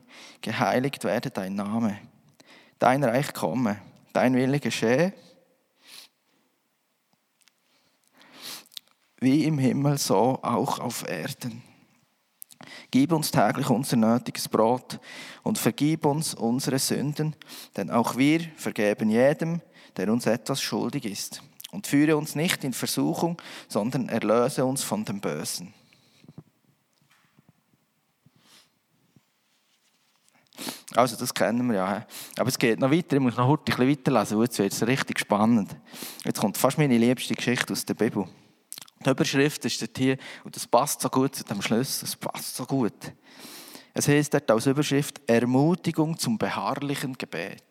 [0.42, 2.00] geheiligt werde dein Name,
[2.80, 3.80] dein Reich komme,
[4.12, 5.14] dein Wille geschehe,
[9.20, 11.62] wie im Himmel, so auch auf Erden.
[12.92, 15.00] Gib uns täglich unser nötiges Brot
[15.44, 17.36] und vergib uns unsere Sünden,
[17.78, 19.62] denn auch wir vergeben jedem,
[19.98, 21.42] der uns etwas schuldig ist.
[21.72, 25.74] Und führe uns nicht in Versuchung, sondern erlöse uns von dem Bösen.
[30.96, 32.06] Also, das kennen wir ja.
[32.38, 33.16] Aber es geht noch weiter.
[33.16, 35.76] Ich muss noch ein bisschen weiterlesen, weil jetzt wird es richtig spannend.
[36.26, 38.28] Jetzt kommt fast meine liebste Geschichte aus der Bibel.
[39.06, 42.56] Die Überschrift ist dort hier, und das passt so gut zu dem Schlüssel, das passt
[42.56, 43.14] so gut.
[43.94, 47.64] Es heißt dort als Überschrift Ermutigung zum beharrlichen Gebet.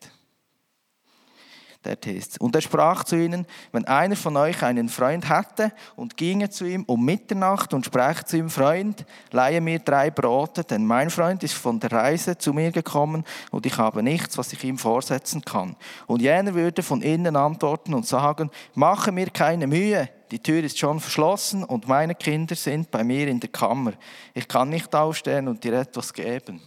[1.83, 6.19] Dort heißt Und er sprach zu ihnen, wenn einer von euch einen Freund hätte und
[6.19, 10.85] ginge zu ihm um Mitternacht und sprach zu ihm, Freund, leihe mir drei Brote, denn
[10.85, 14.63] mein Freund ist von der Reise zu mir gekommen und ich habe nichts, was ich
[14.63, 15.75] ihm vorsetzen kann.
[16.07, 20.79] Und jener würde von innen antworten und sagen, mache mir keine Mühe, die Tür ist
[20.79, 23.93] schon verschlossen und meine Kinder sind bei mir in der Kammer.
[24.35, 26.61] Ich kann nicht aufstehen und dir etwas geben.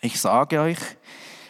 [0.00, 0.78] Ich sage euch,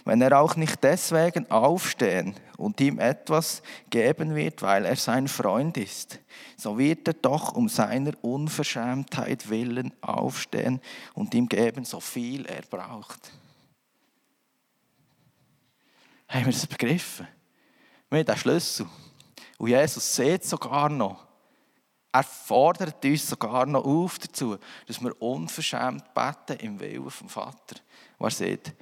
[0.04, 5.76] wenn er auch nicht deswegen aufstehen und ihm etwas geben wird, weil er sein Freund
[5.76, 6.18] ist,
[6.56, 10.80] so wird er doch um seiner Unverschämtheit willen aufstehen
[11.14, 13.32] und ihm geben, so viel er braucht.
[16.28, 17.26] Haben wir das begriffen?
[18.10, 18.86] Haben den Schlüssel.
[19.60, 21.26] Und Jesus sieht sogar noch,
[22.10, 27.76] er fordert uns sogar noch auf dazu, dass wir unverschämt beten im Willen vom Vater.
[28.16, 28.72] Und er sagt,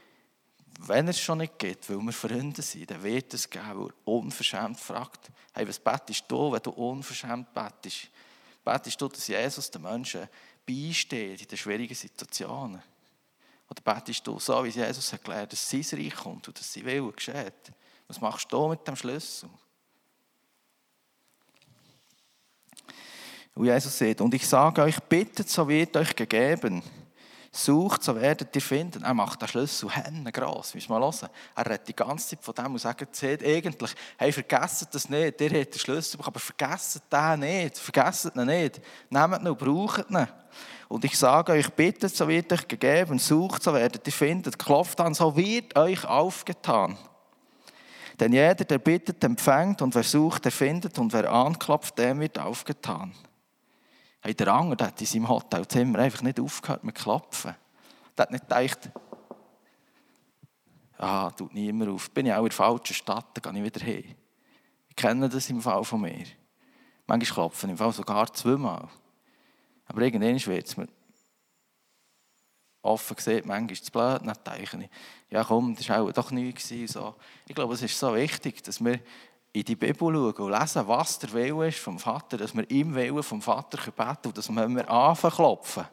[0.79, 3.95] wenn es schon nicht geht, weil wir Freunde sind, dann wird es geben, weil er
[4.05, 8.09] unverschämt fragt, hey, was betest du, wenn du unverschämt betest?
[8.65, 10.29] Betest du, dass Jesus den Menschen
[10.65, 12.81] beisteht in den schwierigen Situationen?
[13.69, 17.11] Oder betest du so, wie Jesus gelernt, dass sein Reich kommt und dass sein Wille
[17.11, 17.73] geschieht?
[18.07, 19.51] Was machst du mit dem Schlüssel?
[23.59, 26.81] Und Jesus sagt, und ich sage euch, bittet, so wird euch gegeben.
[27.51, 29.03] Sucht, so werdet ihr finden.
[29.03, 30.77] Er macht den Schlüssel Hände gross.
[30.77, 31.29] Wir mal hören.
[31.57, 35.41] Er redet die ganze Zeit von dem und sagt, seht eigentlich, hey, vergesst das nicht.
[35.41, 37.79] Ihr habt den Schlüssel, aber vergesst den nicht.
[37.79, 38.81] Vergesst ihn nicht.
[39.11, 40.29] Nehmt ihn und braucht ihn.
[40.87, 43.19] Und ich sage euch, bittet, so wird euch gegeben.
[43.19, 44.53] Sucht, so werdet ihr finden.
[44.53, 46.97] Klopft an, so wird euch aufgetan.
[48.21, 49.83] Denn jeder, der bittet, empfängt.
[49.83, 50.97] Und wer sucht, der findet.
[50.97, 53.13] Und wer anklopft, dem wird aufgetan.
[54.21, 57.55] Hey, der andere der hat in seinem Hotelzimmer einfach nicht aufgehört mit Klopfen.
[58.17, 58.91] Der hat nicht gedacht,
[60.99, 62.11] ah, tut niemand auf.
[62.11, 64.15] Bin ich auch in der falschen Stadt, dann gehe ich wieder hin.
[64.89, 66.25] Ich kenne das im Fall von mir.
[67.07, 68.89] Manchmal klopfen im Fall sogar zweimal.
[69.87, 70.89] Aber irgendwann wird es mir
[72.83, 74.91] offen gesehen, manchmal ist es blöd, dann denke ich,
[75.31, 76.69] ja komm, das war auch doch nichts.
[76.69, 77.15] So.
[77.47, 79.01] Ich glaube, es ist so wichtig, dass wir
[79.53, 82.95] in die Bibel schauen und lesen, was der Wille ist vom Vater, dass wir im
[82.95, 85.85] Willen vom Vater beten und dass wir, wenn wir anfangen klopfen,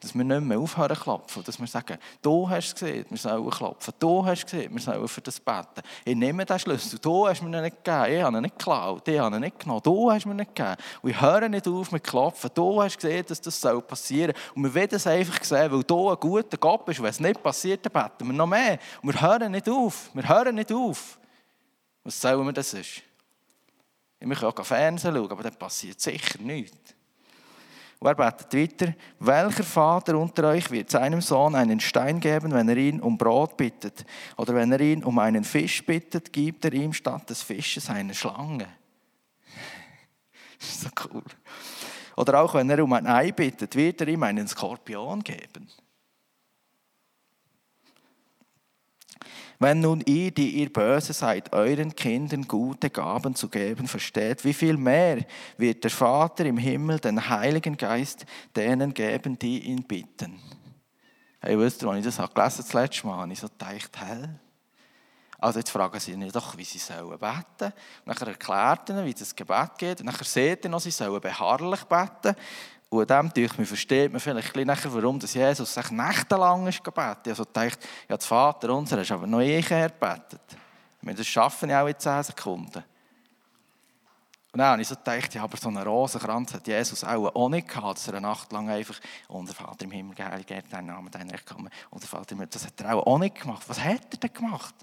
[0.00, 3.50] dass wir nicht mehr aufhören zu klopfen, dass wir sagen, du hast gesehen, wir sollen
[3.50, 5.82] klopfen, du hast gesehen, wir sollen für das beten.
[6.04, 9.08] Ich nehme den Schlüssel, du hast mir ihn nicht gegeben, ich habe ihn nicht geklaut,
[9.08, 10.76] ich habe ihn nicht genommen, du hast mir nicht gegeben.
[11.02, 14.52] Und ich höre nicht auf mit klopfen, du hast gesehen, dass das passieren soll.
[14.56, 17.42] Und wir wollen es einfach sehen, weil du ein guter Gott bist, wenn es nicht
[17.42, 18.78] passiert, dann beten wir noch mehr.
[19.02, 21.18] Und wir hören nicht auf, wir hören nicht auf.
[22.08, 23.02] Was sollen wir das ist?
[24.18, 26.94] Wir können auch Fernsehen schauen, aber dann passiert sicher nichts.
[27.98, 32.66] Und er betet weiter, welcher Vater unter euch wird seinem Sohn einen Stein geben, wenn
[32.66, 34.06] er ihn um Brot bittet?
[34.38, 38.14] Oder wenn er ihn um einen Fisch bittet, gibt er ihm statt des Fisches eine
[38.14, 38.68] Schlange.
[40.58, 41.24] Das ist so cool.
[42.16, 45.68] Oder auch wenn er um ein Ei bittet, wird er ihm einen Skorpion geben.
[49.60, 54.54] Wenn nun ihr, die ihr böse seid, euren Kindern gute Gaben zu geben versteht, wie
[54.54, 55.24] viel mehr
[55.56, 60.38] wird der Vater im Himmel den Heiligen Geist denen geben, die ihn bitten?
[61.40, 64.28] Hey, wisst ihr, als ich das habe, das letzte Mal, habe ich so gedacht, hä?
[65.40, 67.72] Also jetzt fragen sie ihn doch, wie sie sollen beten.
[68.04, 70.00] Und dann erklärt ihnen, wie das Gebet geht.
[70.00, 72.34] Und dann seht ihr noch, sie sollen beharrlich beten.
[72.90, 77.28] Und an dem durch versteht man vielleicht ein bisschen warum Jesus sich nächtelang gebetet.
[77.28, 80.40] Also dachte, ja, das Vater unser ist aber noch eh gebetet.
[81.02, 82.82] Wir das schaffen ja auch in 10 Sekunden.
[84.50, 87.68] Und dann habe ich so gedacht, ja, aber so einen Rosenkranz hat Jesus auch, nicht
[87.68, 88.98] gehabt, dass er eine Nacht lang einfach,
[89.28, 92.66] unser Vater im Himmel, geheiligt dein Name, dein Recht kommen, unser Vater im Himmel, das
[92.66, 93.62] hat er auch nicht gemacht.
[93.68, 94.74] Was hat er denn gemacht?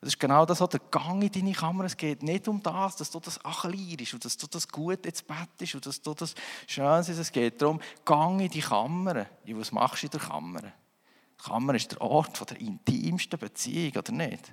[0.00, 1.84] Das ist genau das, der Gang in deine Kammer.
[1.84, 5.22] Es geht nicht um das, dass du das achlierst und dass du das gut ins
[5.22, 6.34] Bett ist und dass du das
[6.66, 7.08] schön ist.
[7.08, 9.26] Es geht darum, gang in die Kammer.
[9.44, 10.60] Ja, was machst du in der Kammer?
[10.60, 14.52] Die Kammer ist der Ort der intimsten Beziehung, oder nicht?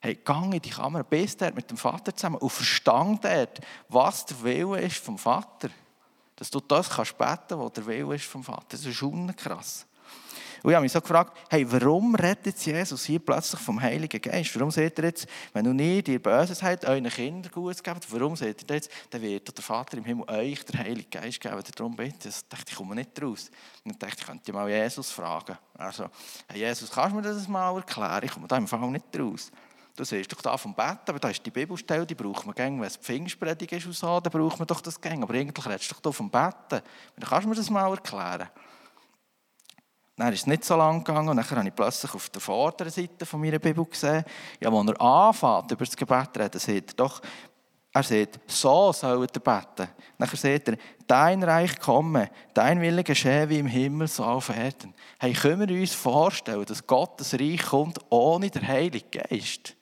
[0.00, 4.26] Hey, gang in die Kammer, bist dort mit dem Vater zusammen und verstand dort, was
[4.26, 5.70] der Wille ist vom Vater.
[6.34, 8.66] Dass du das kannst beten, was der Wille ist vom Vater.
[8.70, 9.86] Das ist schon krass.
[10.62, 14.54] Und ich habe mich so gefragt, hey, warum redet Jesus hier plötzlich vom Heiligen Geist?
[14.54, 18.36] Warum seht ihr jetzt, wenn du nie dir Böses seid, euren Kindern Gutes gebt, warum
[18.36, 21.96] seht ihr jetzt, dann wird der Vater im Himmel euch der Heilige Geist geben, darum
[21.96, 22.28] bitte.
[22.28, 23.50] Das dachte ich, komme nicht raus.
[23.84, 25.58] Dann dachte ich, ich könnte mal Jesus fragen.
[25.76, 26.06] Also,
[26.48, 28.22] hey Jesus, kannst du mir das mal erklären?
[28.22, 29.50] Ich komme da im Fall nicht raus.
[29.94, 32.80] Du siehst doch da vom Bett, aber da ist die Bibelstelle, die braucht man gern,
[32.80, 35.22] wenn es Pfingstpredigt ist und so, dann braucht man doch das gern.
[35.22, 36.80] Aber eigentlich redest du doch da vom Betten.
[37.16, 38.48] Dann kannst du mir das mal erklären.
[40.22, 42.92] Dann ist es nicht so lang gegangen und dann habe ich plötzlich auf der vorderen
[42.92, 44.24] Seite von meiner Bibel gesehen,
[44.60, 47.20] ja, wo er anfängt, über das Gebet zu reden, sieht er doch,
[47.92, 49.88] er sagt, so sollt ihr beten.
[50.18, 50.76] Dann sagt er,
[51.08, 54.94] dein Reich komme, dein Wille geschehe wie im Himmel, so auf Erden.
[55.18, 59.74] Hey, können wir uns vorstellen, dass Gottes Reich kommt ohne den Heiligen Geist?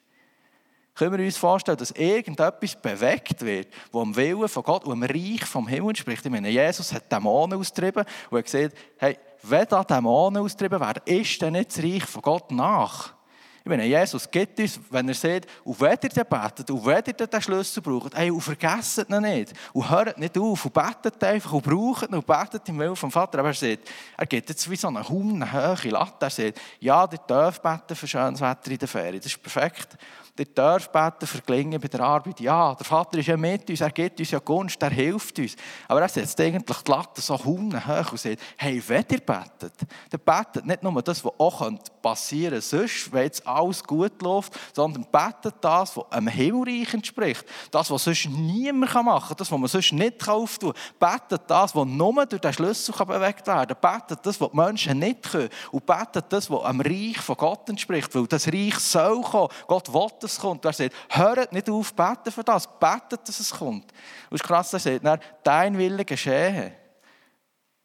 [0.95, 5.03] Können wir uns vorstellen, dass irgendetwas bewegt wird, wo am Willen von Gott, wo am
[5.03, 6.25] Reich vom Himmel spricht?
[6.25, 11.03] Ich meine, Jesus hat Dämonen austrieben und hat gesagt, hey, wenn da Dämonen austrieben werden,
[11.05, 13.15] ist dann nicht das Reich von Gott nach.
[13.63, 17.03] Ich meine, Jesus gibt uns, wenn er sagt, und wenn ihr dann betet, und wenn
[17.07, 19.53] ihr den Schlüssel braucht, ey, und vergesst ihn nicht.
[19.75, 23.11] Und hört nicht auf, und betet einfach, und braucht ihn, und betet im Willen vom
[23.11, 23.39] Vater.
[23.39, 26.27] Aber er sagt, er gibt jetzt wie so eine hohe Latte.
[26.27, 29.21] Er sagt, ja, ihr dürft beten für schönes Wetter in der Ferien.
[29.21, 29.99] Das ist perfekt.
[30.39, 32.41] Ihr dürft beten für Gelingen bei der Arbeit.
[32.41, 35.57] Ja, der Vater ist ja mit uns, er gibt uns ja Gunst, er hilft uns.
[35.87, 39.73] Aber er setzt eigentlich die Latte so hoch und sagt, hey, wenn ihr betet,
[40.11, 41.71] dann betet nicht nur das, was auch
[42.03, 47.45] passieren könnte, sonst, wenn jetzt alles gut läuft, sondern betet das, was einem Himmelreich entspricht.
[47.71, 51.19] Das, was sonst niemand machen kann, das, was man sonst nicht auftun kann.
[51.21, 53.99] Betet das, was nur durch den Schlüssel bewegt werden kann.
[53.99, 55.51] Betet das, was die Menschen nicht können.
[55.73, 58.15] Und betet das, was am Reich von Gott entspricht.
[58.15, 59.49] Weil das Reich soll kommen.
[59.67, 60.65] Gott will es kommt.
[60.65, 62.67] Er sagt, hört nicht auf, beten für das.
[62.79, 63.93] Betet, dass es kommt.
[64.31, 66.73] Und es ist krass, er sagt, dein Wille geschehe.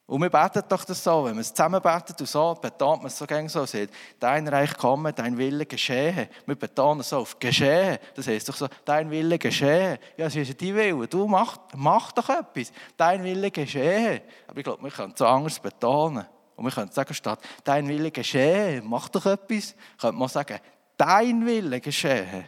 [0.07, 3.07] Und wir beten doch das so, wenn man es zusammen betet und so, betont man
[3.07, 6.29] es so gerne so, sagt, dein Reich komme, dein Wille geschehe.
[6.45, 7.99] Wir betonen es so auf geschehe.
[8.13, 9.99] Das heißt doch so, dein Wille geschehe.
[10.15, 11.07] Ja, es ist ja dein Wille.
[11.07, 12.71] Du mach, mach doch etwas.
[12.95, 14.21] Dein Wille geschehe.
[14.47, 16.25] Aber ich glaube, wir können es so anders betonen.
[16.55, 20.59] Und wir können sagen, statt dein Wille geschehe, mach doch etwas, könnte man sagen,
[20.97, 22.45] dein Wille geschehe.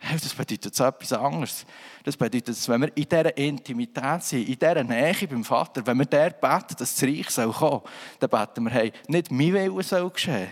[0.00, 1.66] Das bedeutet so etwas anderes.
[2.04, 6.06] Das bedeutet, wenn wir in dieser Intimität sind, in dieser Nähe beim Vater, wenn wir
[6.06, 9.82] der beten, dass das Reich soll kommen soll, dann beten wir, hey, nicht mein Wille
[9.82, 10.50] soll geschehen.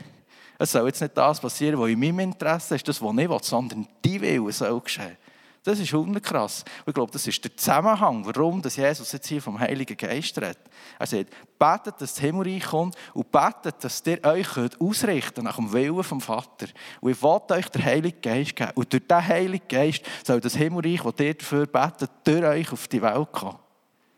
[0.59, 3.39] Es soll jetzt nicht das passieren, was in meinem Interesse ist, das, was ich will,
[3.43, 5.17] sondern dein Wille soll geschehen.
[5.67, 5.91] Das ist
[6.23, 6.63] krass.
[6.63, 10.61] Und ich glaube, das ist der Zusammenhang, warum Jesus jetzt hier vom Heiligen Geist redet.
[10.97, 14.47] Er sagt, betet, dass das Himmelreich kommt und betet, dass ihr euch
[14.79, 16.69] ausrichten könnt nach dem Willen vom Vater.
[17.01, 18.71] Und ich will euch den Heiligen Geist geben.
[18.77, 22.87] Und durch diesen Heiligen Geist soll das Himmelreich, das ihr dafür betet, durch euch auf
[22.87, 23.59] die Welt kommen.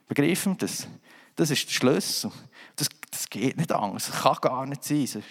[0.06, 0.86] Begreifen das?
[1.34, 2.30] Das ist der Schlüssel.
[2.76, 4.08] Das, das geht nicht anders.
[4.10, 5.24] Das kann gar nicht sein.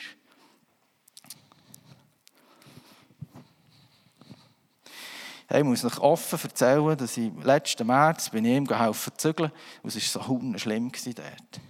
[5.49, 9.29] Hey, ich muss euch offen erzählen, dass ich letzten März bin ich ihm geholfen zu
[9.29, 11.61] zügeln und es war so schlimm dort.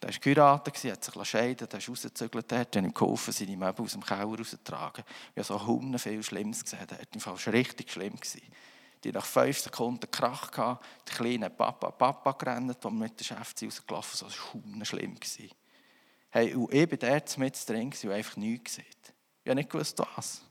[0.00, 3.84] Er war geheiratet, hat sich scheiden er ist rausgezügelt dort, habe ihm geholfen, seine Möbel
[3.84, 5.04] aus dem Keller rauszutragen.
[5.34, 7.08] Ich habe so Hunde viel Schlimmes gesehen dort.
[7.14, 8.14] Im Fall war richtig schlimm.
[9.04, 13.68] Die nach fünf Sekunden Krach gehabt, die kleine Papa, Papa gerannt, die mit der Chefin
[13.68, 14.30] rausgelaufen sind.
[14.30, 15.16] Das war schlimm.
[16.30, 18.86] Hey, und ich bin der mit drin und einfach nichts gesehen.
[19.44, 20.45] Ich habe nicht gewusst, was.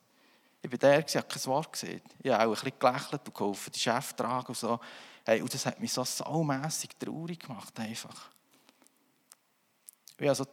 [0.65, 2.01] Ich bin der, ich habe kein Wort gesehen.
[2.23, 4.80] Ich habe auch ein bisschen gelächelt und geholfen, die Chef tragen und so.
[5.23, 8.32] Hey, und das hat mich so saumässig traurig gemacht, einfach.
[10.17, 10.45] Ich habe so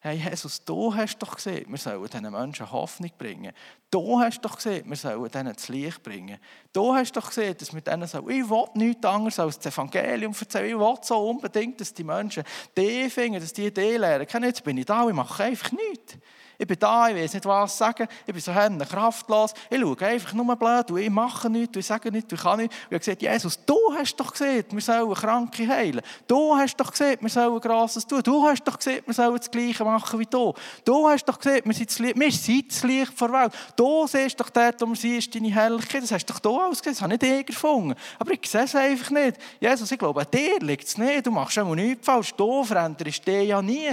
[0.00, 3.52] hey Jesus, du hast doch gesehen, wir sollen diesen Menschen Hoffnung bringen.
[3.92, 6.38] Du hast doch gesehen, wir sollen denen das Licht bringen.
[6.72, 10.34] Du hast doch gesehen, dass wir denen so, ich will nichts anderes als das Evangelium
[10.36, 10.70] erzählen.
[10.70, 12.42] Ich will so unbedingt, dass die Menschen
[12.76, 14.26] die finden, dass die die lernen.
[14.42, 16.16] Jetzt bin ich da, ich mache einfach nichts.
[16.62, 18.06] Ich bin da, ich weiß nicht, was sagen.
[18.24, 18.52] Ich bin so
[18.88, 19.52] kraftlos.
[19.68, 22.76] Ich schaue einfach nur blöd ich mache nichts, ich sage nichts, ich kann nichts.
[22.76, 26.02] Und ich habe gesagt, Jesus, du hast doch gesehen, wir sollen Kranke heilen.
[26.28, 28.22] Du hast doch gesehen, wir sollen Grosses tun.
[28.22, 30.54] Du hast doch gesehen, wir sollen das Gleiche machen wie du.
[30.84, 33.52] Du hast doch gesehen, wir sind das Licht, wir sind das Licht der Welt.
[33.74, 36.04] Du siehst doch dort, wo wir sind, deine Herrlichkeit.
[36.04, 37.96] Das hast doch du alles gesehen, das habe nicht ich gefunden.
[38.20, 39.36] Aber ich sehe es einfach nicht.
[39.58, 41.26] Jesus, ich glaube, an dir liegt es nicht.
[41.26, 42.32] Du machst immer nichts falsch.
[42.34, 43.90] Du veränderst dich ja nie.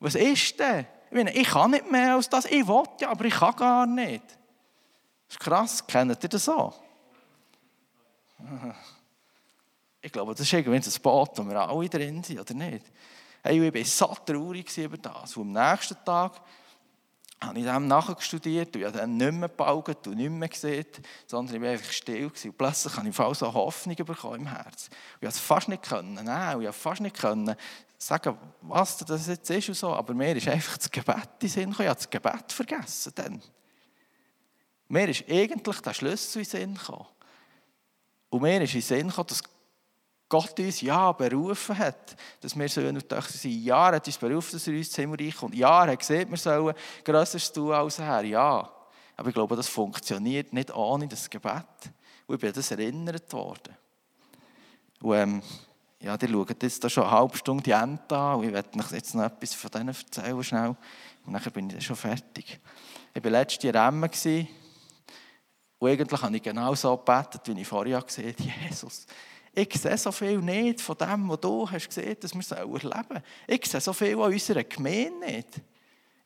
[0.00, 0.84] Was ist denn?
[1.14, 2.44] Ich, meine, ich kann nicht mehr als das.
[2.46, 4.24] Ich will ja, aber ich kann gar nicht.
[5.28, 5.86] Das ist krass.
[5.86, 6.74] Kennt ihr das so?
[10.00, 12.86] Ich glaube, das ist irgendwie ein Boot, wo wir alle drin sind, oder nicht?
[13.44, 15.36] Hey, ich war so traurig über das.
[15.36, 16.40] Und am nächsten Tag
[17.40, 20.84] habe ich dem nachgestudiert ich habe dann nicht mehr gebaut und nicht mehr gesehen,
[21.28, 22.28] sondern ich war einfach still.
[22.28, 22.50] Gewesen.
[22.50, 24.90] Und plötzlich habe ich voll so Hoffnung bekommen im Herzen.
[24.90, 27.54] Ich konnte es fast nicht können, nein, ich konnte fast nicht können
[28.06, 31.70] sagen, was das jetzt ist und so, aber mir ist einfach das Gebet in Sinn
[31.70, 31.84] gekommen.
[31.84, 33.42] Ich habe das Gebet vergessen dann.
[34.88, 37.06] Mir ist eigentlich der Schlüssel in Sinn gekommen.
[38.28, 39.42] Und mir ist in Sinn gekommen, dass
[40.28, 43.62] Gott uns ja berufen hat, dass wir Söhne und Töchter sind.
[43.62, 45.54] Ja, er hat uns berufen, dass er uns zum Himmelreich kommt.
[45.54, 48.24] Ja, er hat gesehen, wir sollen Größeres tun als er.
[48.24, 48.70] Ja.
[49.16, 51.64] Aber ich glaube, das funktioniert nicht ohne das Gebet.
[52.26, 53.76] Und ich bin das erinnert worden.
[55.00, 55.42] Und, ähm,
[56.04, 58.78] ja, die schauen jetzt da schon eine halbe Stunde die Ente an und ich werde
[58.78, 60.76] euch jetzt noch etwas von denen erzählen, schnell.
[61.24, 62.60] Und dann bin ich schon fertig.
[63.14, 64.10] Ich war letztes Jahr Emmen
[65.78, 68.68] und eigentlich habe ich genau so gebetet, wie ich vorher gesehen habe.
[68.68, 69.06] Jesus,
[69.54, 73.22] ich sehe so viel nicht von dem, was du hast gesehen, dass wir erleben sollen.
[73.46, 75.60] Ich sehe so viel an unserer Gemeinde nicht.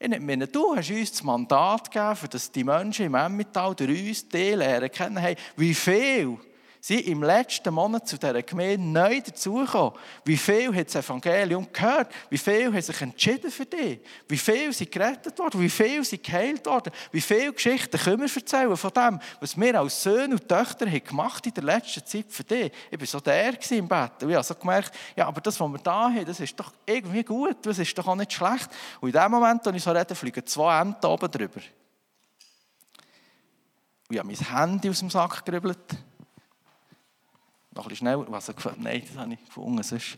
[0.01, 4.29] Ich meine, du hast uns das Mandat gegeben, dass die Menschen im Emmental durch uns
[4.29, 6.39] die lernen kennen, hey, wie viel
[6.81, 9.93] sind im letzten Monat zu dieser Gemeinde neu dazugekommen.
[10.25, 12.13] Wie viel hat das Evangelium gehört?
[12.31, 14.01] Wie viel haben sich entschieden für dich?
[14.29, 15.61] Wie viel sind gerettet worden?
[15.61, 16.93] Wie viel sind geheilt worden?
[17.11, 21.05] Wie viele Geschichten können wir erzählen von dem, was wir als Söhne und Töchter haben
[21.05, 22.73] gemacht in der letzten Zeit für dich?
[22.91, 25.69] Ich war so der im Bett und ich habe so gemerkt, ja, aber das, was
[25.69, 28.69] wir da haben, das ist doch irgendwie gut, das ist doch auch nicht schlecht.
[29.01, 31.61] Und in dem Moment, als ich so rede, fliegen zwei Enten oben drüber.
[34.09, 35.79] Und ich habe mein Handy aus dem Sack gerübelt
[37.79, 38.27] noch ein bisschen schneller.
[38.29, 39.83] Was Nein, das habe ich gefunden.
[39.83, 40.17] Sonst.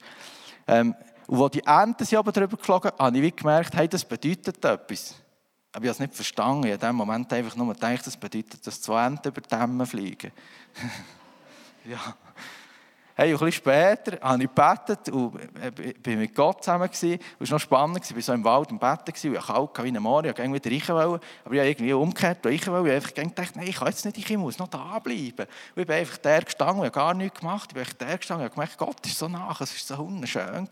[0.67, 0.95] Ähm,
[1.27, 5.15] und als die Enten sind aber drüber geflogen, habe ich gemerkt, hey, das bedeutet etwas.
[5.73, 6.65] Aber ich habe es nicht verstanden.
[6.65, 9.49] Ich habe in dem Moment einfach nur gedacht, das bedeutet, dass zwei Enten über die
[9.49, 10.33] Dämme fliegen.
[11.85, 12.17] ja.
[13.21, 16.89] Hey, ein bisschen später habe ich gebetet und bin mit Gott zusammen.
[16.91, 19.89] Es war noch spannend, ich war so im Wald im Bett und ich kalt wie
[19.89, 22.89] ein Moor, ich wollte wieder wollen, aber ich habe irgendwie umgekehrt und ich wollte.
[22.89, 25.47] Ich habe gedacht, nein, ich kann jetzt nicht, ich muss noch da bleiben.
[25.77, 27.69] Und ich bin einfach der gestanden und habe gar nichts gemacht.
[27.69, 30.03] Ich bin einfach der gestanden und habe gemerkt, Gott ist so nach, es war so
[30.03, 30.69] wunderschön.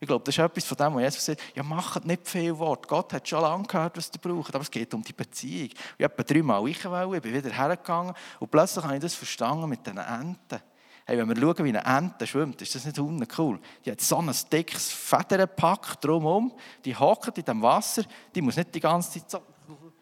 [0.00, 2.88] Ich glaube, das ist etwas von dem, was Jesus sagt, ja, macht nicht viel Wort.
[2.88, 5.70] Gott hat schon lange gehört, was ihr braucht, aber es geht um die Beziehung.
[5.96, 9.86] Ich habe dreimal ich ich bin wieder hergegangen und plötzlich habe ich das verstanden mit
[9.86, 10.60] diesen Enten.
[11.06, 12.98] Hey, wenn wir schauen, wie eine Ente schwimmt, ist das nicht
[13.38, 13.58] cool.
[13.84, 16.52] Die hat so ein dickes Federpack drumherum,
[16.84, 18.02] die hockt in dem Wasser,
[18.34, 19.42] die muss nicht die ganze Zeit so,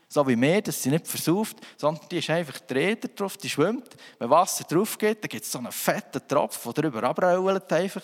[0.09, 3.97] so wie mir, dass sie nicht versauft, sondern die ist einfach Räder drauf, die schwimmt.
[4.19, 8.03] Wenn Wasser drauf geht, dann gibt es so einen fetten Tropf, der drüber abrollt einfach.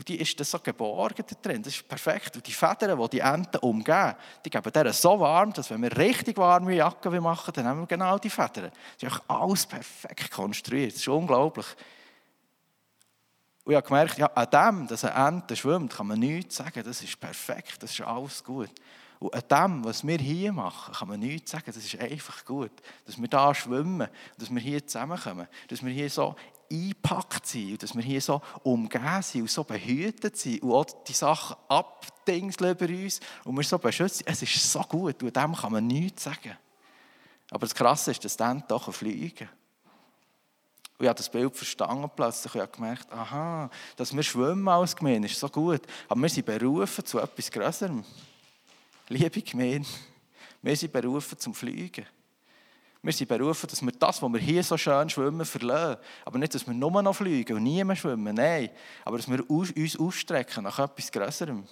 [0.00, 1.62] Und die ist dann so geborgen da drin.
[1.62, 2.34] Das ist perfekt.
[2.36, 4.14] Und die Federn, die die Enten umgeben,
[4.44, 7.86] die geben denen so warm, dass wenn wir richtig warme Jacke machen, dann haben wir
[7.86, 8.70] genau die Federn.
[8.98, 10.92] Das ist alles perfekt konstruiert.
[10.92, 11.66] Das ist unglaublich.
[13.64, 16.82] Und ich habe gemerkt, ja, an dem, dass eine Ente schwimmt, kann man nichts sagen.
[16.84, 18.70] Das ist perfekt, das ist alles gut.
[19.18, 19.42] Und an
[19.72, 21.66] dem, was wir hier machen, kann man nichts sagen.
[21.66, 22.72] Das ist einfach gut.
[23.04, 24.08] Dass wir da schwimmen,
[24.38, 26.34] dass wir hier zusammenkommen, dass wir hier so
[26.72, 30.86] eingepackt sind und dass wir hier so umgeben sind und so behütet sind und auch
[31.06, 34.28] die Sachen abdingseln über uns und wir so beschützt sind.
[34.28, 36.56] Es ist so gut und an dem kann man nichts sagen.
[37.50, 39.48] Aber das Krasse ist, dass dann doch fliegen.
[41.00, 44.94] Und ich habe das Bild verstanden plötzlich und habe gemerkt, aha, dass wir schwimmen als
[44.94, 45.80] Gemeinde ist so gut.
[46.06, 48.04] Aber wir sind berufen zu etwas Größerem.
[49.08, 49.88] Liebe Gemeinde,
[50.60, 52.04] wir sind berufen zum Fliegen.
[53.00, 56.02] Wir sind berufen, dass wir das, was wir hier so schön schwimmen, verlassen.
[56.22, 58.34] Aber nicht, dass wir nur noch fliegen und nie mehr schwimmen.
[58.34, 58.68] Nein.
[59.06, 61.66] Aber dass wir uns ausstrecken nach etwas Größerem.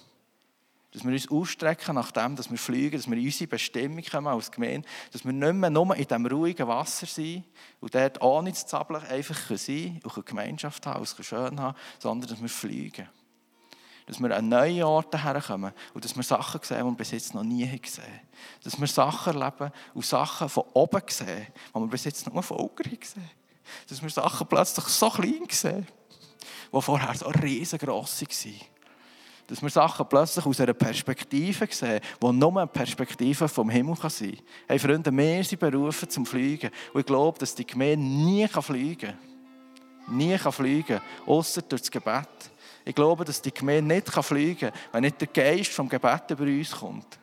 [0.91, 4.27] Dass wir uns ausstrecken nach dem, dass wir fliegen, dass wir in unsere Bestimmung kommen
[4.27, 4.87] als Gemeinde.
[5.11, 7.43] Dass wir nicht mehr nur in diesem ruhigen Wasser sind
[7.79, 12.29] und dort ohne zu zappeln einfach sein und eine Gemeinschaft haben, und schön haben, sondern
[12.29, 13.07] dass wir fliegen
[14.09, 17.35] dass wir an neue Orte herkommen und dass wir Sachen sehen, die wir bis jetzt
[17.35, 18.27] noch nie gesehen haben.
[18.63, 22.57] Dass wir Sachen erleben und Sachen von oben sehen, die wir bis jetzt nur von
[22.57, 23.29] unten gesehen
[23.87, 25.85] Dass wir Sachen plötzlich so klein sehen,
[26.73, 28.78] die vorher so riesengroß waren.
[29.49, 34.29] Dass wir Sachen plötzlich aus einer Perspektive sehen, die nur eine Perspektive vom Himmel sein
[34.29, 34.45] kann.
[34.67, 36.69] Hey Freunde, wir sind berufen zum Fliegen.
[36.93, 39.15] Und ich glaube, dass die Gemeinde nie fliegen
[40.07, 40.17] kann.
[40.17, 42.27] Nie fliegen kann, außer durch das Gebet.
[42.85, 46.43] Ich glaube, dass die Gemeinde nicht fliegen kann, wenn nicht der Geist vom Gebet über
[46.43, 47.17] uns kommt.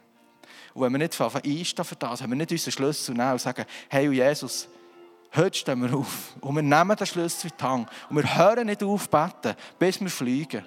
[0.74, 3.64] Und wenn wir nicht einstehen für das, wenn wir nicht unseren Schlüssel nehmen und sagen,
[3.88, 4.68] hey Jesus,
[5.36, 8.66] heute stehen wir auf und wir nehmen den Schlüssel in die Hand und wir hören
[8.66, 10.64] nicht auf beten, bis wir fliegen.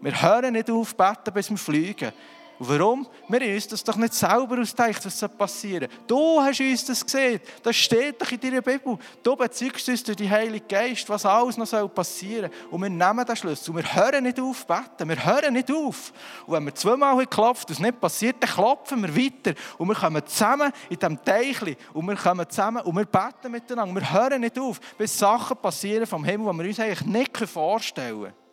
[0.00, 2.12] Wir hören nicht auf beten, bis wir fliegen.
[2.58, 3.06] Und warum?
[3.28, 6.06] Wir haben uns das doch nicht selber ausgedacht, was passieren soll.
[6.06, 7.40] Du hast uns das gesehen.
[7.62, 8.96] Das steht doch in deiner Bibel.
[9.22, 12.70] Du bezeugst uns durch den Heiligen Geist, was alles noch passieren soll.
[12.70, 13.70] Und wir nehmen den Schlüssel.
[13.70, 15.08] Und wir hören nicht auf beten.
[15.08, 16.12] Wir hören nicht auf.
[16.46, 19.58] Und wenn wir zweimal geklopft und es nicht passiert, dann klopfen wir weiter.
[19.76, 21.76] Und wir kommen zusammen in diesem Teichli.
[21.92, 24.00] Und wir kommen zusammen und wir beten miteinander.
[24.00, 28.22] Wir hören nicht auf, bis Sachen passieren vom Himmel, die wir uns eigentlich nicht vorstellen
[28.22, 28.45] können.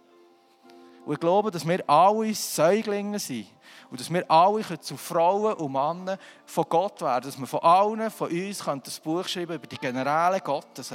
[1.05, 3.47] Und ich glaube, dass wir alle Säuglinge sind.
[3.89, 7.25] Und dass wir alle zu Frauen und Männern von Gott werden.
[7.25, 10.93] Dass wir von allen von uns das Buch schreiben über die Generäle Gottes.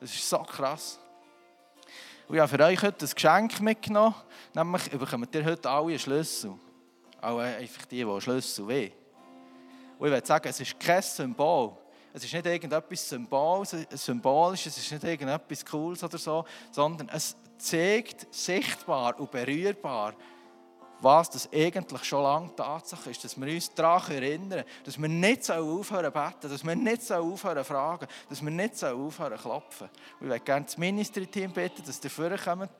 [0.00, 0.98] Das ist so krass.
[2.28, 4.14] Und ich habe für euch heute ein Geschenk mitgenommen.
[4.54, 6.54] Nämlich bekommt ihr heute alle einen Schlüssel.
[7.20, 8.92] Auch einfach die, die einen Schlüssel wollen.
[9.98, 11.76] Und ich würde sagen, es ist kein Symbol.
[12.14, 18.32] Es ist nicht irgendetwas Symbolisches, es ist nicht irgendetwas Cooles oder so, sondern es zeigt
[18.34, 20.14] sichtbar und berührbar,
[21.00, 25.50] was das eigentlich schon lange Tatsache ist, dass wir uns daran erinnern, dass wir nicht
[25.50, 29.88] aufhören beten, dass wir nicht aufhören fragen, dass wir nicht aufhören klopfen.
[30.20, 32.70] Und ich möchte gerne das Ministry-Team bitten, dass ihr vorkommt.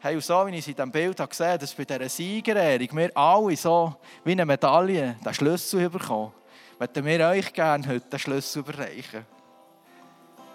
[0.00, 2.88] Hey, und so wie ich es in diesem Bild gesehen habe, dass bei dieser Siegerehrung
[2.96, 6.32] wir alle so wie eine Medaille den Schlüssel bekommen,
[6.78, 9.26] möchten wir euch gerne heute den Schlüssel überreichen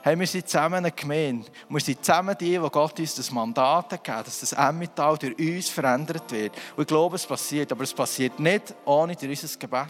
[0.05, 1.47] hey, wir sind zusammen eine Gemeinde.
[1.67, 5.35] Wir sind zusammen die, die Gott uns das Mandat gegeben hat, dass das Emmental durch
[5.39, 6.53] uns verändert wird.
[6.75, 7.71] Und ich glaube, es passiert.
[7.71, 9.87] Aber es passiert nicht ohne durch unser Gebet.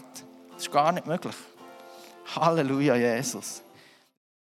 [0.54, 1.36] Das ist gar nicht möglich.
[2.34, 3.62] Halleluja, Jesus.